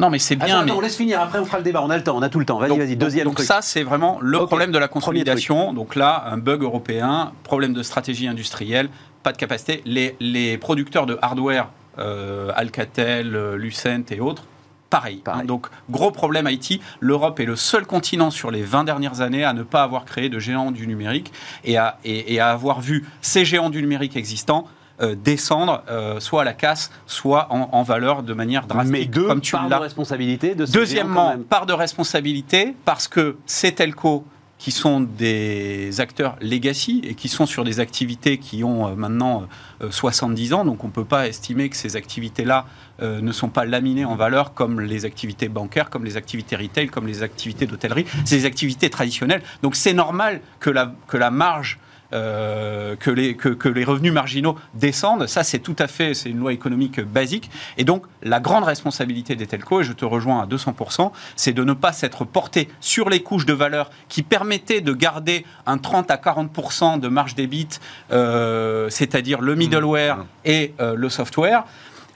[0.00, 0.58] Non, mais c'est bien...
[0.58, 0.70] Attends, mais...
[0.72, 2.38] on laisse finir, après on fera le débat, on a le temps, on a tout
[2.38, 2.58] le temps.
[2.58, 3.46] Vas-y, Donc- vas-y, deuxième Donc, truc.
[3.46, 5.72] ça, c'est vraiment le problème de la consolidation.
[5.72, 8.90] Donc là, un bug européen, problème de stratégie industrielle,
[9.24, 9.82] pas de capacité.
[9.84, 11.68] Les, les producteurs de hardware,
[11.98, 14.44] euh, Alcatel, euh, Lucent et autres,
[14.88, 15.16] pareil.
[15.16, 15.42] Pareil.
[15.42, 15.44] hein.
[15.44, 16.80] donc gros problème Haïti.
[17.00, 20.28] L'Europe est le seul continent sur les 20 dernières années à ne pas avoir créé
[20.28, 21.32] de géants du numérique
[21.64, 24.68] et à, et- et à avoir vu ces géants du numérique existants
[25.00, 29.04] euh, descendre euh, soit à la casse, soit en, en valeur de manière drastique, Mais
[29.04, 34.24] deux, comme tu part de responsabilité de Deuxièmement, part de responsabilité parce que ces telcos
[34.58, 39.46] qui sont des acteurs legacy et qui sont sur des activités qui ont euh, maintenant
[39.82, 42.66] euh, 70 ans, donc on ne peut pas estimer que ces activités-là
[43.00, 47.06] ne sont pas laminées en valeur comme les activités bancaires, comme les activités retail, comme
[47.06, 48.04] les activités d'hôtellerie.
[48.24, 49.42] C'est des activités traditionnelles.
[49.62, 51.78] Donc c'est normal que la, que la marge
[52.12, 55.26] euh, que, les, que, que les revenus marginaux descendent.
[55.26, 57.50] Ça, c'est tout à fait, c'est une loi économique basique.
[57.76, 61.64] Et donc, la grande responsabilité des telcos, et je te rejoins à 200%, c'est de
[61.64, 66.10] ne pas s'être porté sur les couches de valeur qui permettaient de garder un 30
[66.10, 67.68] à 40% de marge débit,
[68.10, 71.64] euh, c'est-à-dire le middleware et euh, le software.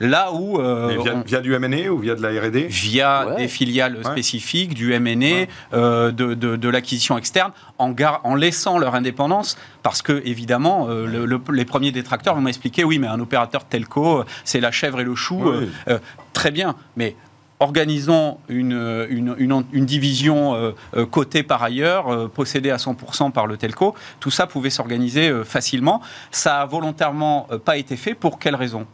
[0.01, 3.27] Là où euh, Mais via, on- via du M&A ou via de la R&D via
[3.29, 3.37] Ouais.
[3.37, 4.05] des filiales Ouais.
[4.05, 9.57] spécifiques, du M&A, euh, de, de- de l'acquisition externe, en, gar- en laissant leur indépendance,
[9.83, 13.65] parce que évidemment, euh, le- le- les premiers détracteurs vont m'expliquer, oui, mais un opérateur
[13.65, 15.51] telco, c'est la chèvre et le chou, Oui.
[15.89, 15.99] euh, euh,
[16.33, 17.15] très bien, mais
[17.61, 23.47] organisons une, une, une- une division euh, cotée par ailleurs, euh, possédée à 100% par
[23.47, 26.01] le telco, tout ça pouvait s'organiser euh, facilement.
[26.33, 28.85] Ça a volontairement euh, pas été fait, pour quelle raison?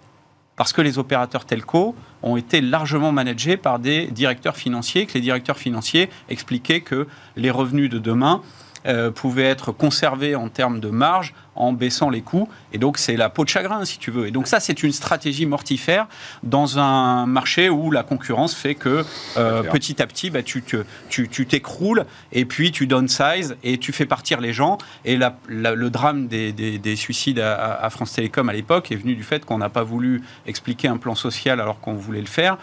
[0.59, 5.21] Parce que les opérateurs telco ont été largement managés par des directeurs financiers, que les
[5.21, 7.07] directeurs financiers expliquaient que
[7.37, 8.43] les revenus de demain
[8.87, 12.49] euh, pouvaient être conservés en termes de marge en baissant les coûts.
[12.73, 14.27] Et donc, c'est la peau de chagrin, si tu veux.
[14.27, 16.07] Et donc, ça, c'est une stratégie mortifère
[16.43, 19.05] dans un marché où la concurrence fait que
[19.37, 19.73] euh, clair.
[19.73, 20.63] petit à petit, bah, tu
[21.47, 24.79] t'écroules et puis tu downsize et tu fais partir les gens.
[25.05, 28.97] Et la- la- le drame des, des- des suicides à, France Télécom à l'époque est
[28.97, 32.27] venu du fait qu'on n'a pas voulu expliquer un plan social alors qu'on voulait le
[32.27, 32.59] faire,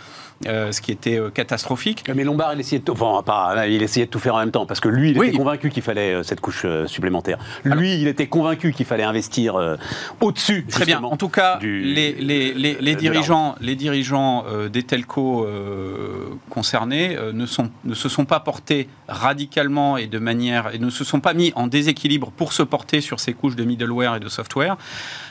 [0.48, 2.04] euh, ce qui était euh, catastrophique.
[2.16, 4.52] Mais Lombard, il essayait de tout, enfin, pas, il essayait de tout faire en même
[4.52, 5.28] temps, parce que lui, il Oui.
[5.30, 7.38] était convaincu qu'il fallait cette couche supplémentaire.
[7.64, 9.76] Lui, il était convaincu qu'il fallait investir euh,
[10.22, 10.66] au-dessus.
[10.70, 11.02] Très bien.
[11.04, 15.46] En tout cas, du- les, les- les- les de dirigeants, les dirigeants euh, des telcos
[15.46, 20.80] euh, concernés euh, ne, sont, ne se sont pas portés radicalement et de manière et
[20.80, 24.16] ne se sont pas mis en déséquilibre pour se porter sur ces couches de middleware
[24.16, 24.78] et de software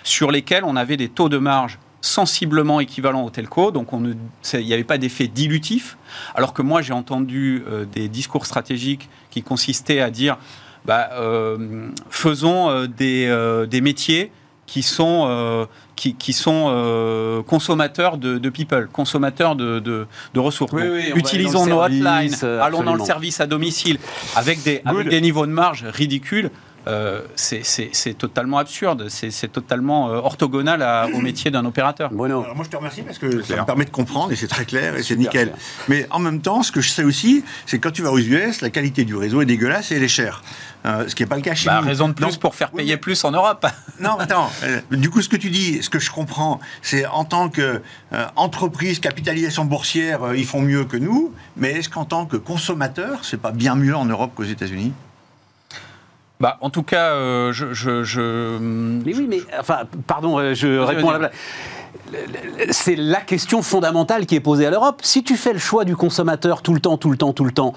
[0.03, 4.13] sur lesquelles on avait des taux de marge sensiblement équivalents aux telcos, donc on ne-
[4.43, 5.97] c'est- il n'y avait pas d'effet dilutif,
[6.35, 10.37] alors que moi j'ai entendu euh, des discours stratégiques qui consistaient à dire
[10.85, 14.30] bah, euh, faisons euh, des, euh, des métiers
[14.66, 20.41] qui sont, euh, qui, qui sont euh, consommateurs de, de people, consommateurs de, de- de
[20.41, 20.72] ressources.
[20.72, 22.05] Oui, oui, utilisons nos service,
[22.43, 23.99] hotlines, allons dans le service à domicile
[24.37, 25.11] avec des, avec Good.
[25.11, 26.51] des niveaux de marge ridicules.
[26.87, 32.11] euh, c'est- totalement absurde, c'est totalement euh, orthogonal à- au métier d'un opérateur.
[32.12, 32.43] Bueno.
[32.43, 34.64] Alors moi je te remercie parce que ça me permet de comprendre et c'est très
[34.66, 35.49] clair et c'est nickel.
[35.49, 35.59] clair.
[35.89, 38.18] Mais en même temps, ce que je sais aussi, c'est que quand tu vas aux
[38.18, 40.43] US, la qualité du réseau est dégueulasse et elle est chère.
[40.87, 41.87] Euh, ce qui n'est pas le cas chez Bah, nous.
[41.89, 43.66] raison de plus Donc, pour faire payer plus en Europe.
[44.01, 44.51] Non, attends.
[44.64, 48.99] euh, du coup, ce que tu dis, ce que je comprends, c'est en tant qu'entreprise,
[48.99, 51.32] capitalisation boursière, euh, ils font mieux que nous.
[51.57, 54.93] Mais est-ce qu'en tant que consommateur, c'est pas bien mieux en Europe qu'aux États-Unis?
[56.41, 60.78] Bah, en tout cas, euh, je, je, je- Mais oui, mais enfin, pardon, euh, je
[60.78, 61.32] réponds à la blague.
[62.71, 65.01] C'est la question fondamentale qui est posée à l'Europe.
[65.03, 67.53] Si tu fais le choix du consommateur tout le temps, tout le temps, tout le
[67.53, 67.75] temps,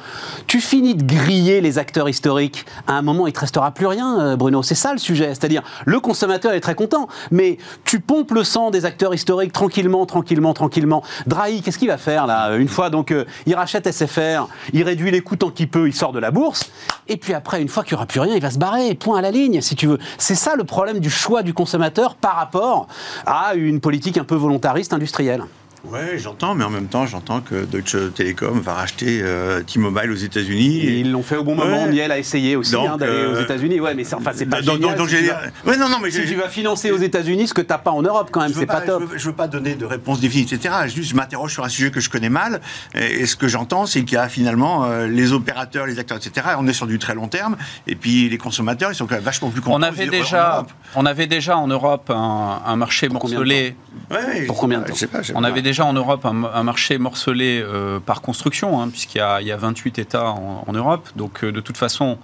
[0.47, 2.65] tu finis de griller les acteurs historiques.
[2.87, 4.63] À un moment, il te restera plus rien, euh, Bruno.
[4.63, 5.29] C'est ça le sujet.
[5.29, 10.05] C'est-à-dire, le consommateur est très content, mais tu pompes le sang des acteurs historiques tranquillement,
[10.05, 11.03] tranquillement, tranquillement.
[11.25, 12.55] Drahi, qu'est-ce qu'il va faire là?
[12.55, 15.93] Une fois, donc, euh, il rachète SFR, il réduit les coûts tant qu'il peut, il
[15.93, 16.69] sort de la bourse,
[17.07, 18.93] et puis après, une fois qu'il n'y aura plus rien, il va se barrer.
[18.95, 19.99] Point à la ligne, si tu veux.
[20.17, 22.87] C'est ça le problème du choix du consommateur par rapport
[23.25, 25.43] à une politique un peu volontariste industrielle.
[25.89, 30.15] Ouais, j'entends, mais en même temps, j'entends que Deutsche Telekom va racheter euh, T-Mobile aux
[30.15, 30.79] États-Unis.
[30.79, 31.83] Et ils l'ont fait au bon moment.
[31.85, 31.91] Ouais.
[31.91, 33.79] Miel a essayé aussi Donc, hein, d'aller euh, aux États-Unis.
[33.79, 34.89] Ouais, mais c'est enfin, c'est pas donc, génial.
[34.89, 36.97] donc, donc, si, tu dire- vas, Ouais, non, non, mais si tu vas financer aux
[36.97, 39.01] États-Unis ce que t'as pas en Europe, quand même, c'est pas, top.
[39.01, 40.75] Je veux, je veux pas donner de réponse définitive, etc.
[40.93, 42.59] Juste, je m'interroge sur un sujet que je connais mal.
[42.93, 46.17] Et, et ce que j'entends, c'est qu'il y a finalement euh, les opérateurs, les acteurs,
[46.17, 46.47] etc.
[46.59, 47.55] On est sur du très long terme.
[47.87, 49.77] Et puis les consommateurs, ils sont quand même vachement plus contents.
[49.79, 50.71] on avait déjà, Europe.
[50.95, 53.75] on avait déjà en Europe un, un marché Pour combien de morcelé.
[54.11, 54.93] Ouais, Pour combien de temps?
[54.93, 55.47] je sais pas, je sais On pas.
[55.47, 59.41] avait déjà en Europe un, un marché morcelé euh, par construction, hein, puisqu'il y, a-
[59.41, 61.09] il y a 28 États en, en Europe.
[61.15, 62.17] Donc, euh, de toute façon,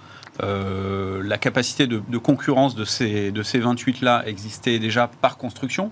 [0.43, 5.91] euh, la capacité de, de concurrence de ces, de ces 28-là existait déjà par construction.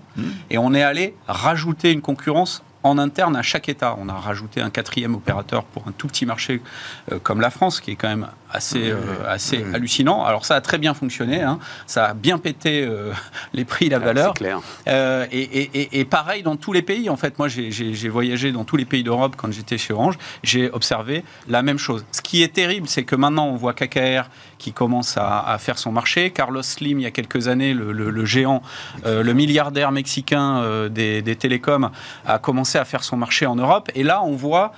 [0.50, 3.96] Et on est allé rajouter une concurrence en interne à chaque État.
[4.00, 6.60] On a rajouté un quatrième opérateur pour un tout petit marché
[7.12, 8.96] euh, comme la France, qui est quand même assez, euh,
[9.26, 10.24] assez hallucinant.
[10.24, 11.58] Alors ça a très bien fonctionné, hein.
[11.86, 13.12] ça a bien pété euh,
[13.52, 14.34] les prix, la Ouais, valeur.
[14.34, 14.60] Clair.
[14.88, 17.08] Euh, et, et- pareil dans tous les pays.
[17.10, 20.18] En fait, moi, j'ai- voyagé dans tous les pays d'Europe quand j'étais chez Orange.
[20.42, 22.04] J'ai observé la même chose.
[22.12, 24.28] Ce qui est terrible, c'est que maintenant, on voit KKR
[24.58, 26.30] qui commence à, à faire son marché.
[26.30, 28.62] Carlos Slim, il y a quelques années, le, le- le géant,
[29.06, 31.90] euh, le milliardaire mexicain euh, des, des télécoms,
[32.26, 33.90] a commencé à faire son marché en Europe.
[33.94, 34.72] Et là, on voit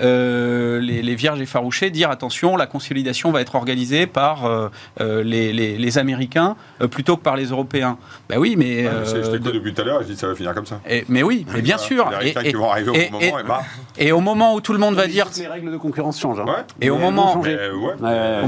[0.00, 4.68] euh, les, les vierges effarouchées dire attention, la consolidation va être organisée par euh,
[5.00, 7.98] euh, les, les- les Américains euh, plutôt que par les Européens.
[8.28, 10.34] Ben oui, mais Ouais, je t'écoute depuis tout à l'heure, et je dis ça va
[10.34, 10.80] finir comme ça.
[10.88, 12.10] et- mais oui, mais bien sûr.
[12.20, 13.62] Les Et, qui vont arriver au et- moment, et bah.
[13.98, 16.40] et au moment où tout le monde va dire, Les règles de concurrence changent.
[16.40, 16.44] hein.
[16.46, 16.64] Ouais.
[16.80, 17.70] et au Mais moment, vont Mais, changer.
[17.70, 18.42] ouais, Ouais, mais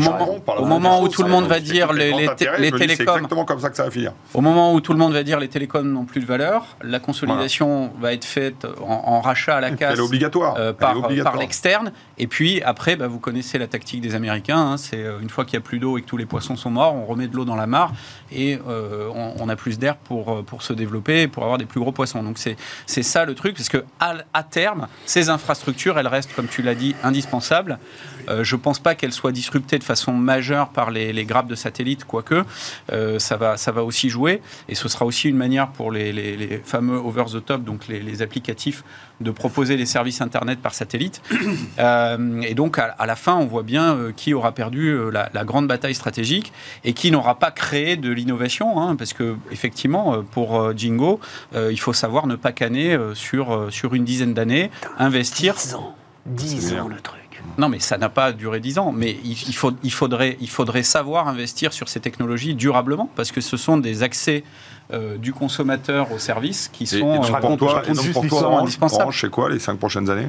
[0.59, 3.15] au moment- où tout le ça, monde va c'est dire les- télécoms.
[3.15, 4.13] exactement comme ça que ça va finir.
[4.35, 6.99] au moment où tout le monde va dire les télécoms n'ont plus de valeur, la
[7.01, 9.93] consolidation va être faite en, en rachat à la casse.
[9.95, 10.55] Elle est obligatoire.
[10.57, 10.95] euh, Elle est par,
[11.41, 11.93] l'externe.
[12.19, 14.59] Et puis après, bah, vous connaissez la tactique des Américains.
[14.59, 16.57] hein, c'est euh, une fois qu'il n'y a plus d'eau et que tous les poissons
[16.57, 17.93] sont morts, on remet de l'eau dans la mare
[18.31, 21.59] et euh, on, on a plus d'air pour, euh, pour se développer et pour avoir
[21.59, 22.23] des plus gros poissons.
[22.23, 26.35] Donc c'est c'est ça le truc, parce que à, à terme, ces infrastructures, elles restent,
[26.35, 27.79] comme tu l'as dit, indispensables.
[28.29, 31.47] Euh, je ne pense pas qu'elles soient disruptées de façon majeure par les, les grappes
[31.49, 32.45] de satellites, quoique
[32.93, 34.43] euh, ça, va, ça va aussi jouer.
[34.69, 38.23] Et ce sera aussi une manière pour les, les- les fameux over-the-top, donc les, les
[38.23, 38.85] applicatifs,
[39.21, 41.23] de proposer les services Internet par satellite.
[41.79, 45.11] Euh, et donc, à, à la fin, on voit bien euh, qui aura perdu euh,
[45.11, 46.53] la, la grande bataille stratégique
[46.85, 51.21] et qui n'aura pas créé de l'innovation, hein, parce que effectivement, pour euh, Jingo,
[51.55, 55.55] euh, il faut savoir ne pas canner euh, sur, euh, sur une dizaine d'années, investir
[55.55, 55.95] 10 ans.
[56.27, 57.20] 10 C'est ans le truc.
[57.59, 58.93] Non, mais ça n'a pas duré 10 ans.
[58.93, 63.33] Mais il, il faut, il, faudrait, il faudrait savoir investir sur ces technologies durablement, parce
[63.33, 64.45] que ce sont des accès
[64.93, 66.97] euh, du consommateur au service qui Et, sont.
[67.15, 69.03] et euh, donc raconte- pour toi, et donc pour toi l'histoire Orange, indispensable.
[69.03, 70.29] Orange, c'est quoi les cinq prochaines années?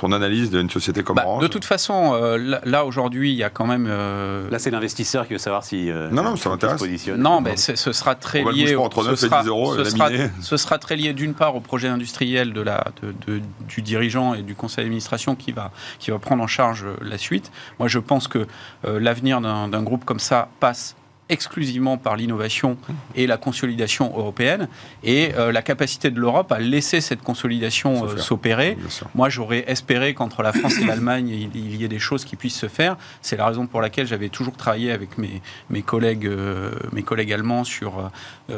[0.00, 3.36] Ton analyse d'une société comme bah, Orange de toute façon, euh, là, là, aujourd'hui, il
[3.36, 3.86] y a quand même.
[3.88, 5.90] euh, Là, c'est l'investisseur qui veut savoir si.
[5.90, 6.80] euh, Non, non, ça m'intéresse.
[7.18, 8.66] Non, mais ce sera très lié.
[8.68, 8.72] ce
[9.10, 10.30] 9 et sera- 10 euros, ce, sera, laminé.
[10.40, 14.32] ce sera très lié d'une part au projet industriel de la, de- de- du dirigeant
[14.32, 17.52] et du conseil d'administration qui va, qui va prendre en charge euh, la suite.
[17.78, 18.46] Moi, je pense que
[18.86, 20.96] euh, l'avenir d'un d'un groupe comme ça passe
[21.30, 22.76] exclusivement par l'innovation
[23.14, 24.68] et la consolidation européenne
[25.02, 28.76] et euh, la capacité de l'Europe à laisser cette consolidation euh, s'opérer.
[29.14, 32.58] Moi, j'aurais espéré qu'entre la France et l'Allemagne, il, y ait des choses qui puissent
[32.58, 32.96] se faire.
[33.22, 37.32] C'est la raison pour laquelle j'avais toujours travaillé avec mes, mes, collègues, euh, mes collègues
[37.32, 38.10] allemands sur,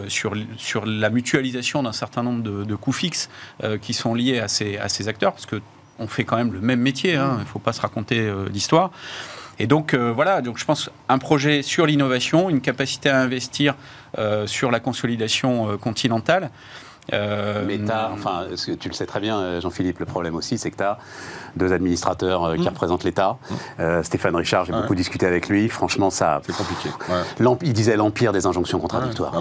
[0.09, 3.29] sur, sur la mutualisation d'un certain nombre de, de coûts fixes
[3.81, 5.61] qui sont liés à ces, à ces acteurs, parce que
[5.99, 8.91] on fait quand même le même métier, hein, il ne faut pas se raconter l'histoire.
[9.63, 13.77] Et donc euh, voilà, donc je pense un projet sur l'innovation, une capacité à investir
[14.19, 16.51] euh, sur la consolidation euh, continentale.
[17.13, 20.35] Euh, Mais t'as, enfin, ce que tu le sais très bien, euh, Jean-Philippe, le problème
[20.35, 20.99] aussi, c'est que tu as
[21.57, 23.37] deux administrateurs euh, qui représentent l'État.
[23.79, 24.81] Euh, Stéphane Richard, j'ai Ouais.
[24.81, 25.69] beaucoup discuté avec lui.
[25.69, 26.41] Franchement, ça.
[26.47, 26.89] C'est compliqué.
[27.11, 27.57] Ouais.
[27.63, 29.35] Il disait l'empire des injonctions contradictoires.
[29.35, 29.41] Ouais,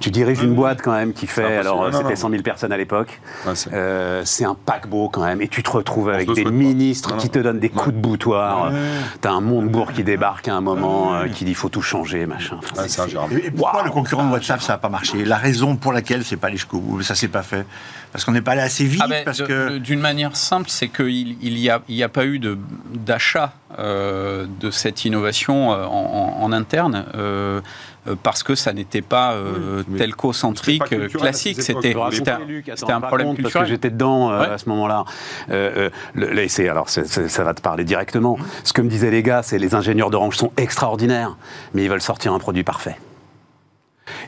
[0.00, 2.16] tu diriges une boîte quand même qui fait, alors Non, c'était non.
[2.16, 3.20] 100 000 personnes à l'époque.
[3.46, 6.50] Ouais, c'est- Euh, c'est un paquebot quand même, et tu te retrouves avec des pas.
[6.50, 7.32] ministres Non, qui non.
[7.32, 8.72] te donnent des coups de boutoir.
[8.72, 8.78] Ouais.
[9.20, 12.56] T'as un Montebourg qui débarque à un moment, euh, qui dit faut tout changer, machin.
[12.58, 13.34] Enfin, Ouais, c'est ingérable.
[13.44, 15.24] Et, pourquoi le concurrent de WhatsApp, ça n'a pas marché?
[15.24, 17.64] La raison pour laquelle c'est pas allé jusqu'au bout ça s'est pas fait
[18.12, 19.68] Parce qu'on n'est pas allé assez vite Ah ben, parce de- que...
[19.74, 22.58] de- D'une manière simple, c'est qu'il il y a, il y a pas eu de-
[22.94, 27.04] d'achat euh, de cette innovation euh, en, en- en interne.
[27.14, 27.60] euh,
[28.06, 30.82] euh, parce que ça n'était pas euh, Oui, telco-centrique
[31.16, 33.66] classique, c'était un, un problème parce que culturel.
[33.66, 34.46] j'étais dedans euh, Ouais.
[34.50, 35.04] à ce moment-là.
[35.50, 38.36] Euh, euh, le- les- c'est- alors c'est- c'est- ça va te parler directement.
[38.62, 41.36] Ce que me disaient les gars, c'est les ingénieurs d'Orange sont extraordinaires,
[41.72, 42.96] mais ils veulent sortir un produit parfait.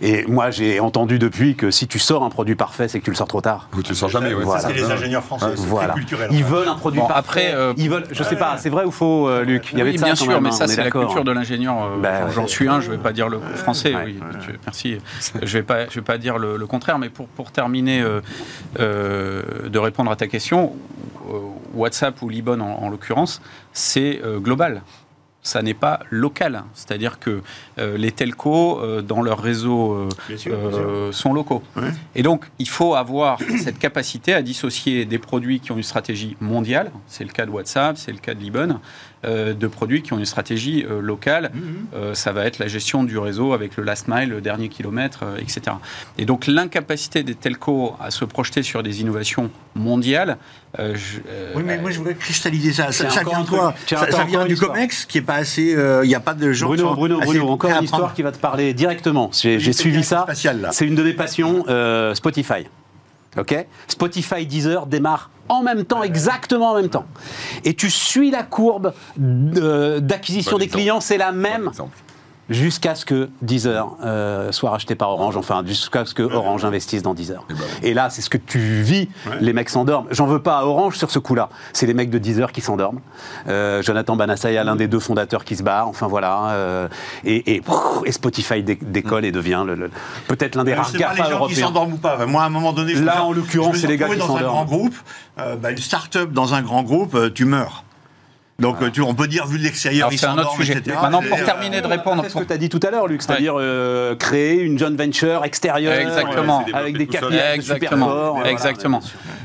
[0.00, 3.10] Et moi, j'ai entendu depuis que si tu sors un produit parfait, c'est que tu
[3.10, 3.68] le sors trop tard.
[3.76, 4.42] Ou tu le sens jamais, ouais.
[4.44, 4.62] Voilà.
[4.62, 5.88] C'est les ingénieurs français, c'est Voilà.
[5.92, 6.28] très culturel.
[6.32, 7.18] Ils veulent un produit Bon, parfait.
[7.20, 8.06] après, euh, ils veulent.
[8.10, 9.68] Je sais pas, c'est vrai ou faux, euh, Luc?
[9.72, 11.30] Il y avait oui, ça bien sûr, même, mais hein, ça, c'est la culture de
[11.32, 11.76] l'ingénieur.
[11.84, 13.94] euh, Bah, j'en- suis un, je ne vais pas dire le français.
[13.94, 14.38] Ouais, oui, ouais.
[14.44, 14.98] tu- merci.
[15.42, 18.20] Je vais pas, je vais pas dire le, le contraire, mais pour, pour terminer euh,
[18.80, 20.74] euh, de répondre à ta question,
[21.28, 21.38] euh,
[21.74, 24.82] WhatsApp ou Libon en, en l'occurrence, c'est euh, global.
[25.46, 26.64] Ça n'est pas local.
[26.74, 27.40] C'est-à-dire que
[27.78, 31.62] euh, les telcos, euh, dans leur réseau, euh, Bien sûr, bien sont locaux.
[31.76, 31.90] Ouais.
[32.16, 36.36] Et donc, il faut avoir cette capacité à dissocier des produits qui ont une stratégie
[36.40, 38.80] mondiale, c'est le cas de WhatsApp, c'est le cas de Libon,
[39.26, 41.50] euh, de produits qui ont une stratégie euh, locale.
[41.94, 45.20] Euh, ça va être la gestion du réseau avec le last mile, le dernier kilomètre,
[45.24, 45.60] euh, etc.
[46.18, 50.36] Et donc, l'incapacité des telcos à se projeter sur des innovations mondiales.
[50.78, 52.92] euh, je- euh, Oui, mais moi je voudrais cristalliser ça.
[52.92, 53.44] Ça, ça vient.
[53.86, 54.56] Tiens, Ça, attends, ça vient du.
[54.56, 55.74] COMEX qui est pas assez.
[55.74, 56.66] euh, Il n'y a pas de gens.
[56.66, 59.30] qui Bruno, sont Bruno, Bruno, encore une histoire prendre- qui va te parler directement.
[59.32, 60.26] J'ai suivi ça.
[60.72, 62.66] C'est une de mes passions, euh, Spotify.
[63.38, 63.54] Ok?
[63.88, 67.06] Spotify Deezer démarre en même temps, exactement en même temps.
[67.64, 71.70] Et tu suis la courbe d'acquisition Bon des clients, c'est la même.
[72.48, 77.02] Jusqu'à ce que Deezer euh, soit racheté par Orange, enfin jusqu'à ce que Orange investisse
[77.02, 77.44] dans Deezer.
[77.50, 79.08] Et ben Et là, c'est ce que tu vis,
[79.40, 80.06] les mecs s'endorment.
[80.10, 81.48] J'en veux pas à Orange sur ce coup-là.
[81.72, 83.00] C'est les mecs de Deezer qui s'endorment.
[83.48, 86.50] Euh, Jonathan Banassaya, l'un des deux fondateurs qui se barre, enfin voilà.
[86.50, 86.88] euh,
[87.24, 87.62] et, et,
[88.04, 89.90] et Spotify dé- décolle et devient le- le-
[90.28, 91.66] peut-être l'un des Je rares sais pas les GAFA gens qui européens.
[91.66, 92.26] s'endorment ou pas.
[92.26, 94.24] Moi, à un moment donné, je Là, me- en l'occurrence, c'est les gars qui dans
[94.24, 94.46] un s'endorment.
[94.48, 94.94] grand groupe,
[95.38, 97.84] euh, bah, une start-up dans un grand groupe, euh, tu meurs.
[98.58, 100.78] Donc, euh, tu, on peut dire, vu de l'extérieur, ils c'est un autre sujet.
[100.78, 100.96] etc.
[101.02, 102.22] Maintenant, pour euh, terminer de répondre.
[102.24, 104.94] C'est ce que tu as dit tout à l'heure, Luc, c'est-à-dire euh, créer une joint
[104.96, 106.64] venture extérieure Exactement.
[106.66, 108.06] euh, avec des KPI super Exactement.
[108.06, 108.34] forts.
[108.36, 109.00] voilà, Exactement.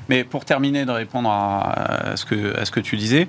[0.07, 3.27] Mais pour terminer de répondre à, à ce, que, à ce que tu disais,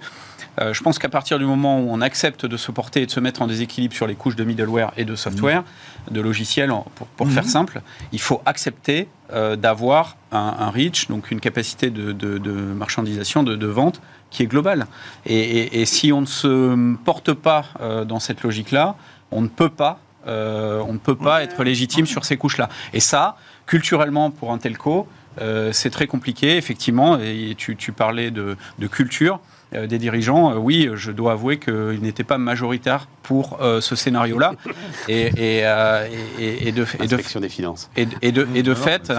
[0.61, 3.11] euh, je pense qu'à partir du moment où on accepte de se porter et de
[3.11, 5.65] se mettre en déséquilibre sur les couches de middleware et de software,
[6.11, 6.71] de logiciels,
[7.17, 7.81] pour, faire simple,
[8.13, 13.43] il faut accepter euh, d'avoir un, un reach, donc une capacité de, de- de marchandisation,
[13.43, 14.01] de, de vente
[14.33, 14.87] qui est globale.
[15.27, 18.97] Et, si on ne se porte pas euh, dans cette logique-là,
[19.31, 22.69] on ne peut pas, euh, on ne peut pas être légitime sur ces couches-là.
[22.93, 25.07] Et ça, culturellement, pour un telco,
[25.41, 27.19] euh, c'est très compliqué, effectivement.
[27.19, 28.57] Et tu, parlais de,
[28.91, 29.39] culture
[29.87, 30.53] des dirigeants.
[30.53, 34.53] Euh, oui, je dois avouer qu'ils n'étaient pas majoritaires pour euh, ce scénario-là.
[35.09, 36.07] Et, et, euh,
[36.39, 37.91] et- et- et de, et de, Inspection des finances.
[37.97, 39.13] et de, et de, et de Non, non, fait,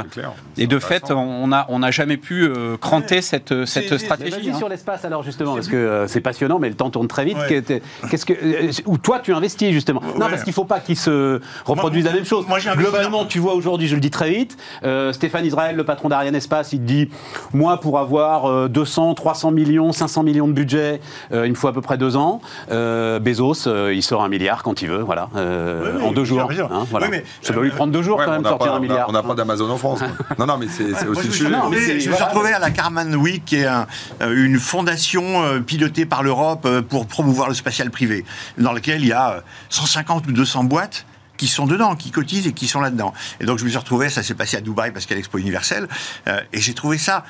[0.57, 4.49] et de fait, on n'a on n'a jamais pu euh, cranter cette, cette stratégie.
[4.51, 4.57] hein.
[4.57, 7.37] sur l'espace alors justement, parce que euh, c'est passionnant, mais le temps tourne très vite.
[7.37, 7.61] Ouais.
[7.63, 10.29] Qu'est- Qu'est-ce que, euh, où toi tu investis justement Non, Ouais.
[10.31, 12.47] parce qu'il faut pas qu'ils se reproduisent Moi, la même chose.
[12.47, 15.75] moi, j'ai investi Globalement, tu vois aujourd'hui, je le dis très vite, euh, Stéphane Israël,
[15.75, 17.09] le patron d'Ariane Espace, il te dit,
[17.53, 21.67] moi pour avoir euh, 200, 300 millions, 500 millions de budget, euh, il me faut
[21.67, 22.41] à peu près deux ans.
[22.71, 26.11] Euh, Bezos, euh, il sort un milliard quand il veut, voilà, euh, Oui, oui, en
[26.11, 26.41] deux jours.
[26.51, 27.07] hein, voilà.
[27.07, 28.71] Oui, mais, Ça doit lui euh, prendre deux jours Ouais, quand même on n'a sortir
[28.71, 29.09] pas- un milliard.
[29.09, 29.99] On n'a pas d'Amazon en France.
[29.99, 30.09] quoi.
[30.39, 31.49] non, non, mais c'est aussi je, le me suis sujet.
[31.49, 33.87] Non, mais je me suis retrouvé à la Carman Week, qui est un-
[34.21, 38.25] euh, une fondation euh, pilotée par l'Europe euh, pour promouvoir le spatial privé,
[38.57, 41.05] dans laquelle il y a euh, 150 ou 200 boîtes
[41.37, 43.13] qui sont dedans, qui cotisent et qui sont là-dedans.
[43.41, 45.17] Et donc je me suis retrouvé, ça s'est passé à Dubaï parce qu'il y a
[45.17, 45.87] l'Expo universelle,
[46.27, 47.23] euh, et j'ai trouvé ça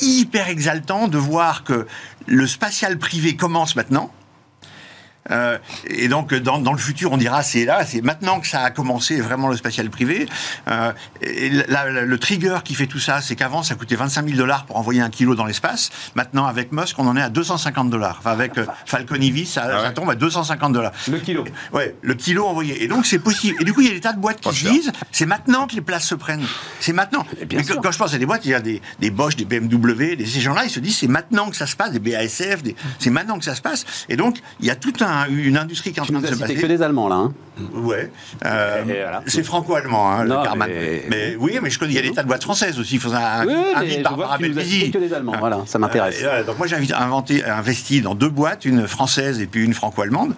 [0.00, 1.86] hyper exaltant de voir que
[2.30, 4.12] le spatial privé commence maintenant.
[5.30, 8.62] Euh, et donc, dans, dans le futur, on dira c'est là, c'est maintenant que ça
[8.62, 10.26] a commencé vraiment le spatial privé.
[10.68, 14.24] Euh, et la- la- le trigger qui fait tout ça, c'est qu'avant, ça coûtait 25
[14.24, 15.90] 000 dollars pour envoyer un kilo dans l'espace.
[16.14, 18.16] Maintenant, avec Musk, on en est à 250 dollars.
[18.20, 19.82] Enfin, avec euh, Falcon Heavy, ça, Ah ouais.
[19.84, 20.92] ça tombe à 250 dollars.
[21.10, 21.44] Le kilo.
[21.72, 22.82] Ouais, le kilo envoyé.
[22.82, 23.56] Et donc, c'est possible.
[23.60, 25.66] Et du coup, il y a des tas de boîtes qui se disent c'est maintenant
[25.66, 26.46] que les places se prennent.
[26.80, 27.26] C'est maintenant.
[27.46, 30.16] bien quand, je pense à des boîtes, il y a des, des Bosch, des BMW,
[30.16, 32.74] des, ces gens-là, ils se disent c'est maintenant que ça se passe, des BASF, des-
[32.98, 33.84] c'est maintenant que ça se passe.
[34.08, 36.34] Et donc, il y a toute un- une industrie qui est en train de se
[36.34, 36.54] passer.
[36.56, 37.16] que des Allemands là.
[37.16, 37.32] hein.
[37.74, 38.10] Ouais.
[38.46, 39.22] Euh, voilà.
[39.26, 40.68] C'est franco-allemand, hein, le Non, Karman.
[40.70, 41.36] mais- Mais...
[41.38, 42.94] oui, mais je connais, il y a des tas de boîtes françaises aussi.
[42.94, 44.44] Il faut un, Oui, un je par Barbara que
[44.92, 45.34] que des Allemands.
[45.38, 46.16] Voilà, ça m'intéresse.
[46.20, 49.74] Euh, voilà, donc moi j'ai inventé, investi dans deux boîtes, une française et puis une
[49.74, 50.34] franco-allemande.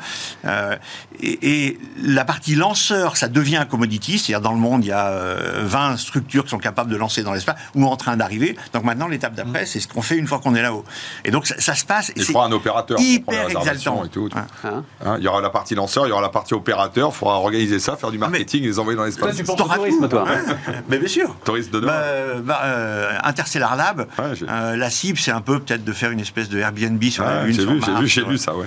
[0.46, 0.74] Euh,
[1.20, 4.92] et, et la partie lanceur, ça devient un commodity, c'est-à-dire dans le monde il y
[4.92, 8.56] a euh, 20 structures qui sont capables de lancer dans l'espace ou en train d'arriver.
[8.72, 10.84] Donc maintenant l'étape d'après, c'est ce qu'on fait une fois qu'on est là-haut.
[11.24, 12.10] Et donc ça, ça se passe.
[12.16, 14.04] Et je crois un opérateur pour prendre les hyper réservations exaltant.
[14.04, 14.28] et tout.
[14.34, 14.61] Ouais.
[14.64, 17.10] Hein Hein, il y aura la partie lanceur, il y aura la partie opérateur.
[17.12, 19.36] Il faudra organiser ça, faire du mais- marketing et les envoyer dans l'espace.
[19.36, 20.24] tu penses au tourisme, toi
[20.88, 21.34] Mais bien sûr.
[21.44, 21.92] Touriste de demain.
[21.92, 26.10] Bah, bah, euh, Interstellar Lab, Ouais, euh, la cible, c'est un peu peut-être de faire
[26.10, 27.54] une espèce de Airbnb sur la Ouais, Lune.
[27.56, 28.66] j'ai vu, j'ai vu, j'ai vu ça, ouais.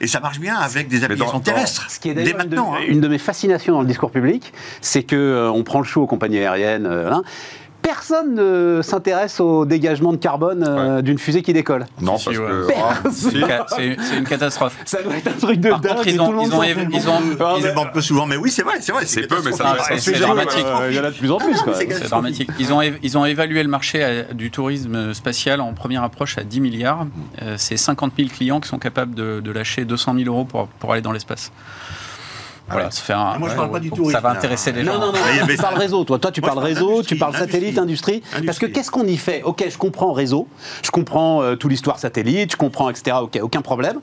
[0.00, 1.86] Et ça marche bien avec des applications dans- terrestres.
[1.90, 2.74] Ce qui est Dès d'ailleurs une, de- maintenant.
[2.74, 2.78] hein.
[2.88, 6.00] une de mes fascinations dans le discours public, c'est que euh, on prend le chou
[6.02, 6.86] aux compagnies aériennes.
[7.84, 11.84] Personne ne s'intéresse au dégagement de carbone euh, d'une fusée qui décolle.
[12.00, 12.48] Non, Si, parce si, ouais.
[12.48, 12.66] que.
[13.52, 13.96] ah, si.
[14.08, 14.76] C'est une catastrophe.
[14.86, 15.96] Ça doit être un truc de Par dingue.
[15.96, 18.50] contre, ils tout ont- le monde ils ont ils ont- Ils peu souvent, mais oui,
[18.50, 19.04] c'est vrai, c'est vrai.
[19.04, 20.64] C'est peu, mais ça c'est- dramatique.
[20.66, 21.54] euh, Il y en a de plus en plus.
[21.74, 22.48] C'est dramatique.
[22.58, 26.38] Ils ont, év- ils ont évalué le marché à- du tourisme spatial en première approche
[26.38, 27.06] à 10 milliards.
[27.42, 30.68] Euh, c'est 50 000 clients qui sont capables de, de lâcher 200 000 euros pour,
[30.68, 31.52] pour aller dans l'espace.
[32.70, 34.94] Voilà, ça fait un- Moi, je parle pas du ça tourisme, va intéresser les gens.
[34.94, 35.80] Non, non, non, avait tu parles ça.
[35.80, 36.18] réseau, toi.
[36.18, 38.14] Toi, tu parles parle réseau, tu parles satellite, industrie.
[38.16, 38.46] industrie.
[38.46, 39.42] Parce que qu'est-ce qu'on y fait?
[39.42, 40.48] Ok, je comprends réseau,
[40.82, 43.16] je comprends euh, toute l'histoire satellite, je comprends, etc.
[43.22, 44.00] Ok, aucun problème.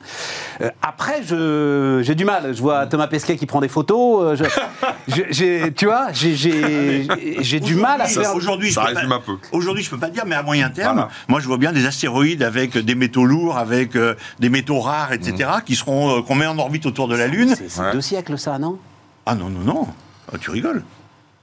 [0.60, 2.54] Euh, après, je- j'ai du mal.
[2.54, 4.22] Je vois Thomas Pesquet qui prend des photos.
[4.22, 4.44] euh, je-
[5.08, 8.36] je- j'ai- tu vois, j'ai- du mal à Aujourd'hui, faire.
[8.36, 9.32] Aujourd'hui, je Ça peux résume pas- un peu.
[9.52, 11.08] Aujourd'hui, je peux pas dire, mais à moyen terme, Voilà.
[11.28, 15.12] moi, je vois bien des astéroïdes avec des métaux lourds, avec euh, des métaux rares,
[15.12, 15.62] etc., Mhm.
[15.66, 17.54] qui seront euh, qu'on met en orbite autour de la Lune.
[17.56, 17.92] C'est c'est Ouais.
[17.92, 18.78] deux siècles, ça, non?
[19.26, 19.88] Ah non, non, non.
[20.32, 20.82] Ah, tu rigoles.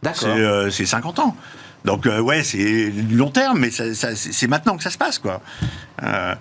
[0.04, 0.36] C'est D'accord.
[0.38, 1.36] euh, c'est 50 ans.
[1.86, 4.90] Donc, euh, ouais, c'est du long terme, mais ça- ça- c'est c'est maintenant que ça
[4.90, 5.42] se passe, quoi.
[6.04, 6.34] Euh,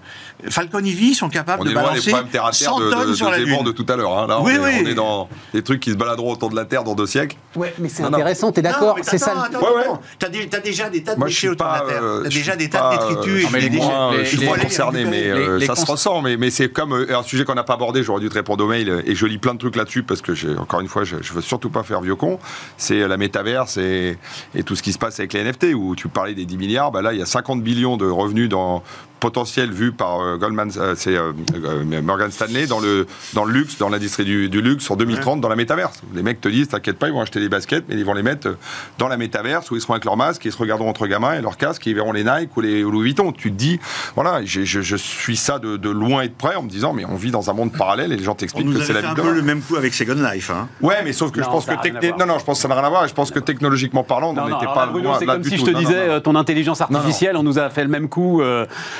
[0.50, 2.78] Falcon Heavy sont capables On de est loin des balancer problèmes terre à terre 100
[2.80, 3.64] de, tonnes de, sur la de Lune.
[3.64, 4.16] de tout à l'heure.
[4.16, 4.26] hein.
[4.28, 4.82] Là, Oui, on, est, oui.
[4.84, 7.36] on est dans des trucs qui se baladeront autour de la Terre dans deux siècles.
[7.56, 9.34] Ouais, mais c'est intéressant, t'es d'accord C'est ça.
[9.42, 9.84] attends, Ouais, ouais.
[10.18, 11.84] T'as dé- t'as déjà des tas de Moi, je déchets suis autour de pas.
[11.84, 12.02] la Terre.
[12.04, 13.44] euh, T'as déjà des tas de euh, détritus.
[13.44, 15.66] Non, mais les moins, les- je suis les- pas les- concerné, mais les- euh, les
[15.66, 16.22] ça se ressent.
[16.22, 18.02] Mais, c'est comme euh, un sujet qu'on n'a pas abordé.
[18.04, 20.34] J'aurais dû te répondre au mail et je lis plein de trucs là-dessus parce que,
[20.34, 22.38] j'ai, encore une fois, je, je veux surtout pas faire vieux con.
[22.76, 24.16] C'est la métaverse et,
[24.54, 26.92] et tout ce qui se passe avec les NFT où tu parlais des 10 milliards.
[26.92, 28.82] Bah là, il y a 50 billions de revenus dans
[29.20, 31.32] potentiel vus par euh, Goldman, euh, c'est euh,
[31.64, 35.40] euh, Morgan Stanley dans le dans le luxe, dans l'industrie du, du luxe en 2030
[35.40, 36.02] dans la métaverse.
[36.14, 38.22] Les mecs te disent, t'inquiète pas, ils vont acheter des baskets, mais ils vont les
[38.22, 38.56] mettre
[38.98, 41.42] dans la métaverse où ils seront avec leur masque, ils se regarderont entre gamins et
[41.42, 43.32] leur casque, et ils verront les Nike ou les Louis Vuitton.
[43.32, 43.78] Tu te dis,
[44.14, 47.04] voilà, je, je suis ça de, de loin et de près en me disant, mais
[47.04, 49.06] on vit dans un monde parallèle et les gens On t'expliquent que c'est la fait
[49.06, 49.36] vie un de peu demain.
[49.36, 50.50] le même coup avec Second Life.
[50.50, 50.68] Hein.
[50.80, 52.68] Ouais, mais sauf que Non, je pense que techni- non, non, je pense que ça
[52.68, 53.08] n'a rien à voir.
[53.08, 55.42] Je pense que technologiquement parlant, on Non, n'était pas là, Bruno, loin c'est là comme
[55.42, 55.66] du si tout.
[55.66, 56.20] je te disais, non.
[56.20, 58.42] ton intelligence artificielle, on nous a fait le même coup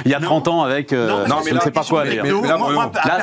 [0.09, 2.05] il y a 30 ans avec euh, Non, mais je ne là, sais pas quoi
[2.05, 2.11] là,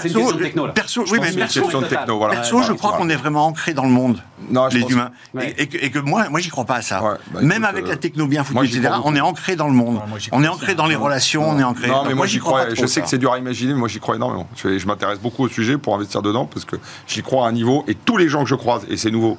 [0.01, 0.73] c'est une question de techno, là.
[0.73, 2.35] Perso, Je oui, mais perso, question de techno, voilà.
[2.35, 4.19] perso, je crois qu'on est vraiment ancré dans le monde,
[4.49, 5.11] Non, les humains.
[5.33, 5.53] Ouais.
[5.57, 7.03] Et, et que, et que moi, moi, j'y crois pas à ça.
[7.03, 9.67] Ouais, bah, Même écoute, avec euh, la techno bien foutue, etc., on est ancré dans
[9.67, 9.95] le monde.
[9.95, 11.87] Non, on est ancré dans les relations, on est ancré.
[11.87, 13.99] Non, mais moi j'y crois Je sais que c'est dur à imaginer, mais moi j'y
[13.99, 14.47] crois énormément.
[14.55, 16.75] Je, je m'intéresse beaucoup au sujet pour investir dedans parce que
[17.07, 17.83] j'y crois à un niveau.
[17.87, 19.37] Et tous les gens que je croise, et c'est nouveau,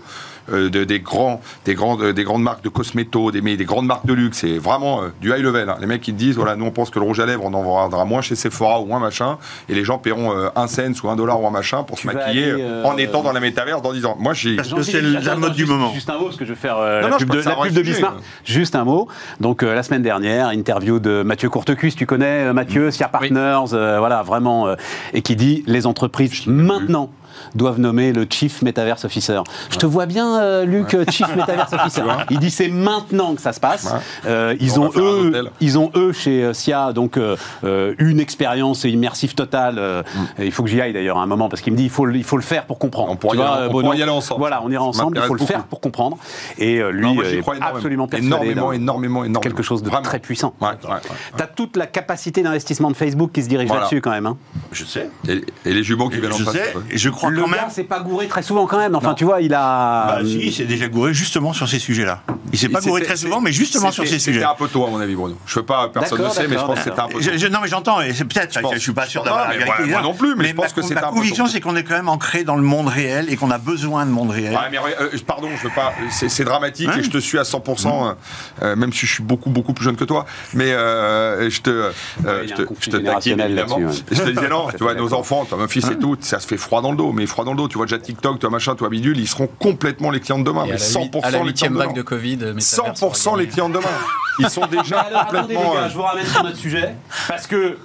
[0.52, 3.86] euh, de- des, grands, des, grandes, des grandes marques de cosméto, des, mais des grandes
[3.86, 5.68] marques de luxe, c'est vraiment euh, du high level.
[5.68, 5.76] hein.
[5.80, 7.52] Les mecs qui te disent voilà, nous on pense que le rouge à lèvres, on
[7.54, 10.92] en vendra moins chez Sephora ou un machin, et les gens paieront euh, un cent
[11.02, 13.22] ou un dollar ou un machin pour Tu se maquiller aller, euh, euh, en étant
[13.22, 14.16] dans la métaverse dans 10 ans.
[14.18, 14.56] Moi j'ai.
[14.56, 15.92] Parce que c'est la mode du juste- moment.
[15.92, 17.82] Juste un mot, parce que je vais faire euh, Non, la non, pub de.
[17.82, 18.16] Bismarck.
[18.44, 19.08] Juste un mot.
[19.40, 23.72] Donc, euh, la semaine dernière, interview de Mathieu Courtecuisse, tu connais euh, Mathieu, Sia Partners,
[23.72, 24.74] euh, voilà, vraiment, euh,
[25.12, 27.10] et qui dit les entreprises maintenant
[27.54, 29.40] doivent nommer le Chief Metaverse Officer.
[29.70, 32.02] Je te vois bien, euh, Luc, Chief Metaverse Officer.
[32.30, 33.84] Il dit c'est maintenant que ça se passe.
[33.84, 33.98] Ouais.
[34.26, 37.36] Euh, ils, On ont eux, ils ont eux chez euh, SIA donc euh,
[37.98, 39.78] une expérience immersive totale.
[39.78, 40.02] euh,
[40.38, 40.42] Mm.
[40.44, 42.06] Il faut que j'y aille d'ailleurs à un moment parce qu'il me dit il faut,
[42.06, 43.10] le- il faut le faire pour comprendre.
[43.12, 44.40] On pourra y aller- on pourra Bono y aller ensemble.
[44.40, 45.16] Voilà, on ira ensemble.
[45.16, 46.16] Il faut le faire pour comprendre.
[46.58, 47.66] Et euh, lui Non, moi, est énormément.
[47.66, 49.40] absolument persuadé Énormément, énormément, énormément.
[49.40, 50.02] quelque chose de Vraiment.
[50.04, 50.54] très puissant.
[50.60, 50.96] Ouais, ouais, ouais.
[51.36, 53.82] Tu as toute la capacité d'investissement de Facebook qui se dirige Voilà.
[53.82, 54.26] là-dessus quand même.
[54.26, 54.36] hein.
[54.72, 55.08] Je sais.
[55.28, 56.56] Et, et les jumeaux qui viennent en face.
[56.92, 57.70] je crois Le quand gars même.
[57.70, 58.94] s'est pas gouré très souvent quand même.
[58.94, 60.06] Enfin, tu vois, il a.
[60.06, 62.22] Bah, si, il s'est déjà gouré justement sur ces sujets-là.
[62.52, 64.40] Il s'est pas gouré très souvent, mais justement sur ces sujets.
[64.40, 65.36] C'était un peu tôt, à mon avis, Bruno.
[65.46, 67.20] Je veux pas, personne ne sait, mais je pense que c'était un peu tôt.
[67.20, 69.56] Je- je- non, mais j'entends, et c'est peut-être, Je je, suis pas sûr d'avoir la
[69.56, 69.84] vérité.
[69.86, 71.50] moi- non plus, mais je pense ma, que c'est ma un peu conviction, tôt.
[71.50, 74.10] c'est qu'on est quand même ancré dans le monde réel et qu'on a besoin de
[74.10, 74.56] monde réel.
[74.70, 75.92] Mais euh, pardon, je veux pas.
[76.10, 78.12] C'est c'est dramatique Hein et je te suis à 100%, euh,
[78.62, 80.26] euh, même si je suis beaucoup beaucoup plus jeune que toi.
[80.54, 81.92] Mais euh, je te, euh,
[82.46, 83.78] je te, je te taquine générationnel évidemment.
[83.78, 86.46] là-dessus, Je te disais non, tu vois, nos enfants, mon fils et tout, ça se
[86.46, 87.68] fait froid dans le dos, mais froid dans le dos.
[87.68, 90.64] Tu vois déjà TikTok, toi machin, toi bidule, ils seront complètement les clients de demain,
[90.66, 91.92] Et mais à la, 100% à la les clients de demain.
[91.92, 93.86] de Covid, Metaverse 100% aura les clients de demain.
[94.38, 96.94] Ils sont déjà Alors, attendez les gars, euh, je vous ramène sur notre sujet
[97.26, 97.78] parce que.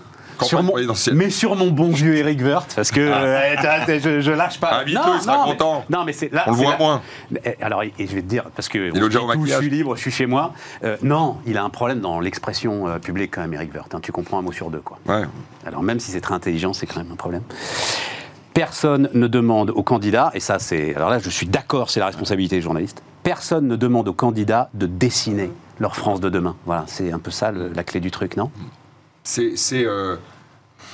[0.43, 0.73] Sur mon,
[1.13, 4.59] mais sur mon bon vieux Eric Woerth, parce que euh, t'as- t'as- je, je lâche
[4.59, 4.79] pas.
[4.81, 5.85] Invite-le, il sera mais- content.
[5.87, 6.45] non, mais c'est là.
[6.47, 7.01] On le voit là- moins.
[7.45, 9.95] Eh, Alors, et je vais te dire, parce que on dit tout, je suis libre,
[9.95, 10.53] je suis chez moi.
[10.83, 13.93] Euh, non, il a un problème dans l'expression euh, publique quand même, Eric Woerth.
[13.93, 13.99] hein.
[14.01, 14.97] tu comprends un mot sur deux, quoi.
[15.07, 15.21] Ouais.
[15.67, 17.43] Alors même si c'est très intelligent, c'est quand même un problème.
[18.53, 20.95] Personne ne demande aux candidats, et ça c'est...
[20.95, 24.69] Alors là je suis d'accord, c'est la responsabilité des journalistes, personne ne demande aux candidats
[24.73, 26.55] de dessiner leur France de demain.
[26.65, 28.51] Voilà, c'est un peu ça la clé du truc, non?
[29.23, 29.55] C'est.
[29.73, 30.17] euh,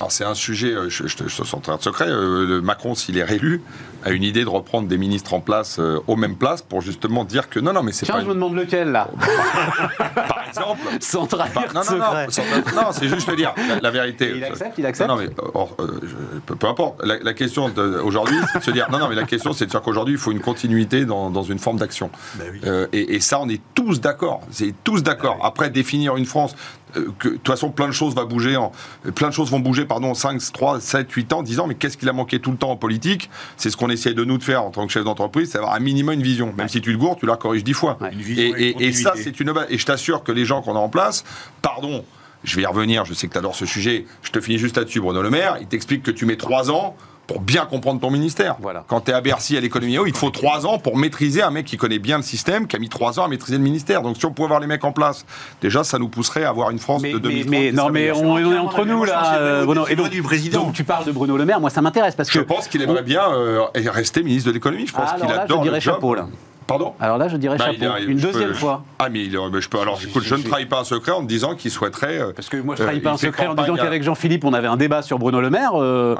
[0.08, 3.24] c'est un sujet, euh, je, je, je te sens très secret, euh, Macron, s'il est
[3.24, 3.60] réélu,
[4.04, 7.24] a une idée de reprendre des ministres en place euh, aux mêmes places pour justement
[7.24, 8.20] dire que non, non, mais c'est Tiens, pas...
[8.22, 9.08] je me demande lequel, là
[10.14, 10.80] Par exemple...
[11.00, 12.42] Sans trahir Bah, non, non, non, sans-
[12.74, 14.32] non, c'est juste dire la, la vérité.
[14.36, 17.04] Il accepte, il accepte Non, non, mais or, euh, je- peu, peu importe.
[17.04, 17.72] La, la question
[18.04, 20.18] aujourd'hui, c'est de se dire non, non, mais la question, c'est de dire qu'aujourd'hui, il
[20.20, 22.10] faut une continuité dans, dans une forme d'action.
[22.36, 22.60] Ben oui.
[22.66, 24.40] Euh, et, et ça, on est tous d'accord.
[24.50, 25.38] C'est tous d'accord.
[25.42, 26.87] Après, définir une France euh,
[27.18, 28.72] que de toute façon, plein de choses va bouger, en,
[29.14, 31.66] plein de choses vont bouger, pardon, 5, 3, 7, 8 ans, 10 ans.
[31.66, 33.30] Mais qu'est-ce qu'il a manqué tout le temps en politique?
[33.56, 35.74] C'est ce qu'on essaie de nous de faire en tant que chef d'entreprise, c'est avoir
[35.74, 36.52] un minimum une vision.
[36.56, 37.98] Même si tu te gourdes, tu la corriges 10 fois.
[38.00, 38.10] Ouais.
[38.36, 39.66] Et, et une et- et ça, c'est une base.
[39.70, 41.24] Et je t'assure que les gens qu'on a en place,
[41.62, 42.04] pardon,
[42.44, 44.76] je vais y revenir, je sais que tu adores ce sujet, je te finis juste
[44.76, 46.96] là-dessus, Bruno Le Maire, il t'explique que tu mets trois ans
[47.28, 48.56] pour bien comprendre ton ministère.
[48.60, 48.82] Voilà.
[48.88, 51.42] Quand tu es à Bercy, à l'économie, oh, il te faut trois ans pour maîtriser
[51.42, 53.62] un mec qui connaît bien le système, qui a mis trois ans à maîtriser le
[53.62, 54.00] ministère.
[54.02, 55.24] Donc si on pouvait avoir les mecs en place,
[55.60, 57.50] déjà, ça nous pousserait à avoir une France mais, de mais, 2030.
[57.50, 59.86] mais- qui non, mais on, on est entre nous je là, euh, Bruno.
[59.88, 60.64] Et donc, du président.
[60.64, 62.44] donc, tu parles de Bruno Le Maire, moi ça m'intéresse parce Je que.
[62.44, 64.86] pense qu'il aimerait bien euh, rester ministre de l'économie.
[64.86, 65.94] Je pense Ah, qu'il alors là, adore je dirais le job.
[65.94, 66.26] chapeau, là.
[66.68, 67.96] Pardon Alors là, je dirais Bah, chapeau.
[68.06, 68.82] Une je deuxième peux- fois.
[68.98, 69.80] Ah, mais il est- mais je peux.
[69.80, 72.18] Alors, écoute, je ne trahis pas un secret en te disant qu'il souhaiterait.
[72.18, 74.44] euh, Parce que moi, je euh, trahis pas il un secret en disant qu'avec Jean-Philippe,
[74.44, 76.14] on avait un débat sur Bruno Le Maire, euh,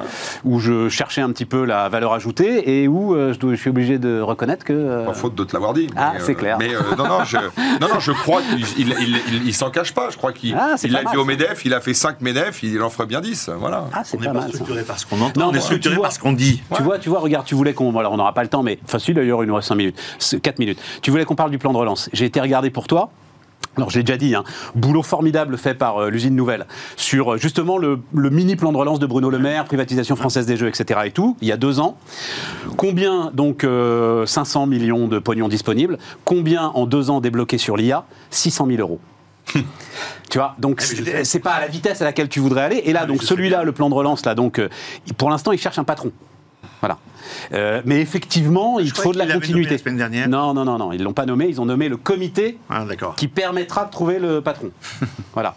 [0.45, 3.61] où je cherchais un petit peu la valeur ajoutée et où euh, je, dois- je
[3.61, 4.73] suis obligé de reconnaître que.
[4.73, 5.89] euh, Pas faute de te l'avoir dit.
[5.97, 6.57] Ah, c'est euh, clair.
[6.59, 7.37] Mais euh, non, non, je,
[7.83, 10.09] non, non, je crois qu'il il, il, il- il s'en cache pas.
[10.11, 11.27] Je crois qu'il Ah, pas l'a dit au.
[11.27, 13.51] MEDEF, il a fait 5 MEDEF, il en ferait bien 10.
[13.59, 13.85] Voilà.
[13.93, 14.49] Ah, c'est pas pas mal.
[14.49, 16.63] structuré par ce qu'on entend, Non, on est structuré par ce qu'on dit.
[16.75, 17.95] Tu vois, tu vois, regarde, tu voulais qu'on.
[17.99, 19.99] Alors, on n'aura pas le temps, mais facile d'ailleurs, il nous reste 5 minutes.
[20.39, 20.81] 4 minutes.
[21.03, 22.09] Tu voulais qu'on parle du plan de relance.
[22.13, 23.11] J'ai été regardé pour toi.
[23.77, 24.43] Alors, j'ai déjà dit, hein,
[24.75, 26.67] boulot formidable fait par euh, l'usine Nouvelle
[26.97, 30.47] sur euh, justement le, le mini plan de relance de Bruno Le Maire, privatisation française
[30.47, 31.01] des jeux, etc.
[31.05, 31.97] et tout, il y a deux ans.
[32.77, 35.99] Combien, donc, euh, 500 millions de pognon disponibles?
[36.25, 38.99] Combien en deux ans débloqués sur l'IA 600 000 euros.
[40.31, 42.83] Tu vois, donc je c'est pas à la vitesse à laquelle tu voudrais aller.
[42.85, 44.69] Et là, Ah, donc celui-là, le plan de relance, là, donc euh,
[45.17, 46.13] pour l'instant, il cherche un patron.
[46.81, 46.99] Voilà.
[47.53, 49.73] Euh, mais effectivement, il faut de la continuité.
[49.73, 50.29] la semaine dernière.
[50.29, 51.47] Non, non, non, non, ils l'ont pas nommé.
[51.49, 52.85] Ils ont nommé le comité Ah,
[53.17, 54.71] qui permettra de trouver le patron.
[55.35, 55.57] voilà.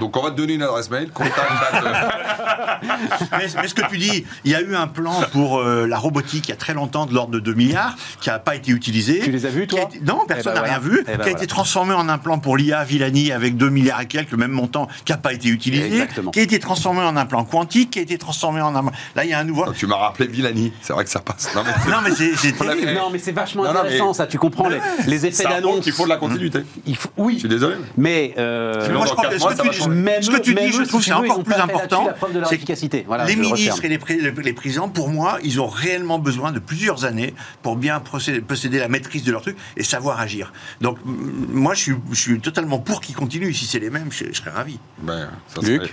[0.00, 1.38] Donc on va te donner une adresse mail, contact.
[1.38, 2.80] at-
[3.38, 5.98] mais, mais ce que tu dis, il y a eu un plan pour euh, la
[5.98, 8.70] robotique il y a très longtemps de l'ordre de 2 milliards qui n'a pas été
[8.70, 9.20] utilisé.
[9.20, 10.78] Tu les as vus, toi été- Non, personne Eh ben n'a voilà.
[10.78, 10.98] rien vu.
[11.00, 11.30] Eh ben qui a voilà.
[11.30, 14.50] été transformé en un plan pour l'IA Villani avec 2 milliards et quelques, le même
[14.52, 15.86] montant, qui n'a pas été utilisé.
[15.86, 16.30] Exactement.
[16.30, 18.84] Qui a été transformé en un plan quantique, qui a été transformé en un.
[19.14, 19.72] Là, il y a un nouveau.
[19.72, 21.54] tu m'as rappelé Villani, c'est vrai que ça passe.
[21.54, 22.30] Non, mais c'est-
[22.64, 22.70] Non.
[23.00, 24.26] Non, vachement Non, non, intéressant, mais- ça.
[24.26, 25.80] Tu comprends les, les effets d'annonce.
[25.80, 26.60] qu'il faut de la continuité.
[26.86, 27.76] Il faut- Je oui, suis désolé.
[27.96, 30.00] mais euh, Moi, je crois que ce que tu dis, changer.
[30.00, 32.06] Même ce que eux- tu même dis, je trouve, c'est encore plus important.
[32.06, 33.04] la preuve de leur c'est efficacité.
[33.06, 36.58] Voilà, les ministres et les, les- les présidents, pour moi, ils ont réellement besoin de
[36.58, 40.52] plusieurs années pour bien procéder, posséder la maîtrise de leur truc et savoir agir.
[40.80, 43.52] Donc, moi, je suis, je suis totalement pour qu'ils continuent.
[43.52, 44.78] Si c'est les mêmes, je, je serais ravi.
[44.98, 45.90] Ben, ça Luc serait-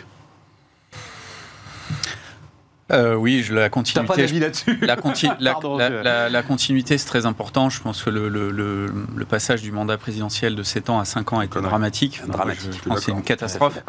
[2.92, 4.08] Euh, oui, je, la T'as continuité.
[4.08, 7.70] pas d'avis là-dessus La, conti- la- Pardon, la- je- la- la continuité, c'est très important.
[7.70, 11.04] Je pense que le, le- le- le passage du mandat présidentiel de 7 ans à
[11.06, 11.70] 5 ans a été Connerie.
[11.70, 12.22] dramatique.
[12.28, 13.84] Dramatique, Je, je pense que c'est une catastrophe.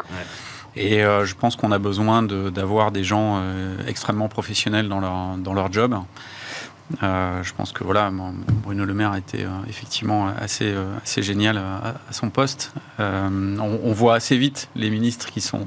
[0.75, 4.99] Et euh, je pense qu'on a besoin de- d'avoir des gens euh, extrêmement professionnels dans
[4.99, 5.97] leur, dans leur job.
[7.03, 8.11] Euh, je pense que voilà,
[8.63, 12.73] Bruno Le Maire a été euh, effectivement assez, euh, assez génial à, à son poste.
[12.99, 13.29] Euh,
[13.59, 15.65] on, on voit assez vite les ministres qui sont,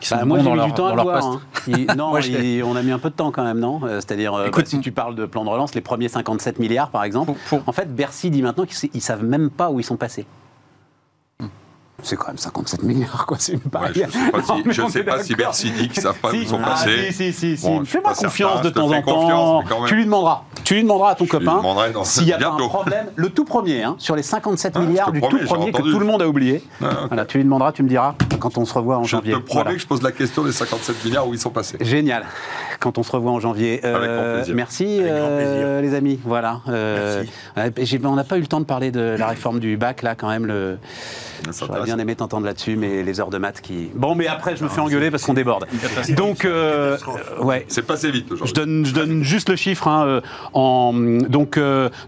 [0.00, 1.20] qui sont Bah, bons moi, j'ai dans mis leur, du temps à dans le leur
[1.20, 1.38] voir.
[1.38, 1.42] poste.
[1.68, 1.72] hein.
[1.76, 3.80] Il- non, Moi, j'ai- il- on a mis un peu de temps quand même, non?
[3.84, 6.58] Euh, C'est-à-dire, euh, Écoute, bah, si tu parles de plan de relance, les premiers 57
[6.58, 9.70] milliards, par exemple, Pour- pour- en fait, Bercy dit maintenant qu'ils ne savent même pas
[9.70, 10.26] où ils sont passés.
[12.00, 13.38] C'est quand même 57 milliards, quoi.
[13.40, 15.34] C'est une Ouais, je sais pas Non, si, mais je on sais pas si.
[15.34, 17.10] Bercy dit qu'ils savent pas où ils sont Ah, passés.
[17.10, 17.66] si, si, si, si.
[17.66, 19.64] Bon, Fais-moi confiance certain, de temps en temps.
[19.68, 19.88] quand même.
[19.88, 20.42] Tu lui demanderas.
[20.62, 21.60] Tu lui demanderas à ton Je copain
[22.04, 23.06] s'il y a un problème.
[23.16, 25.98] Le tout premier, hein, sur les 57 Ah, milliards du promets, tout premier que tout
[25.98, 26.62] le monde a oublié.
[26.80, 26.86] Ah.
[27.08, 29.32] Voilà, tu lui demanderas, tu me diras quand on se revoit en Je janvier.
[29.34, 29.74] te promets Voilà.
[29.76, 31.76] que je pose la question des 57 milliards où ils sont passés.
[31.80, 32.24] Génial.
[32.80, 33.80] Quand on se revoit en janvier.
[33.84, 36.18] Euh, merci, Avec grand euh, les amis.
[36.24, 36.60] Voilà.
[36.68, 37.24] Euh,
[37.56, 37.98] Merci.
[38.04, 40.28] on n'a pas eu le temps de parler de la réforme du bac, là, quand
[40.28, 40.46] même.
[40.46, 40.78] Le...
[41.58, 43.90] J'aurais bien aimé t'entendre là-dessus, mais les heures de maths qui.
[43.94, 45.66] Bon, mais après, je me fais engueuler parce qu'on déborde.
[46.10, 46.96] Donc, euh,
[47.40, 47.64] ouais.
[47.68, 49.88] C'est passé vite Je donne, je donne juste le chiffre.
[49.88, 50.20] hein,
[50.52, 51.58] en, donc,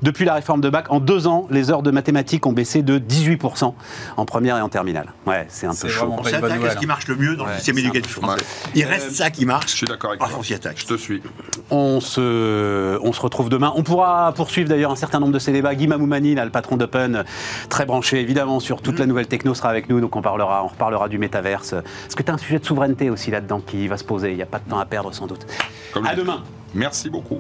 [0.03, 2.99] depuis la réforme de bac, en deux ans, les heures de mathématiques ont baissé de
[2.99, 3.73] 18%
[4.17, 5.13] en première et en terminale.
[5.27, 6.15] Ouais, c'est un peu chaud.
[6.21, 8.45] On s'attaque à ce qui marche le mieux dans Ouais, le système éducatif français.
[8.75, 9.71] Il reste ça qui marche.
[9.73, 10.31] Je suis d'accord avec toi.
[10.39, 10.79] on s'y attaque.
[10.79, 11.23] Je te suis.
[11.71, 13.73] On se, on se retrouve demain.
[13.77, 15.75] On pourra poursuivre d'ailleurs un certain nombre de ces débats.
[15.75, 17.25] Guy Mamoumani, là, le patron d'Open,
[17.69, 20.01] très branché évidemment sur toute la nouvelle techno, sera avec nous.
[20.01, 21.73] Donc on parlera, on reparlera du métaverse.
[21.73, 24.31] Est-ce que tu as un sujet de souveraineté aussi là-dedans qui va se poser?
[24.31, 25.47] Il n'y a pas de temps à perdre sans doute.
[25.93, 26.43] Comme À demain.
[26.75, 27.39] Merci beaucoup.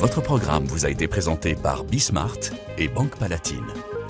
[0.00, 2.38] Votre programme vous a été présenté par Bismart
[2.78, 3.66] et Banque Palatine,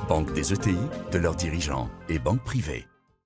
[0.06, 0.76] banque des ETI,
[1.12, 2.86] de leurs dirigeants et banque privée.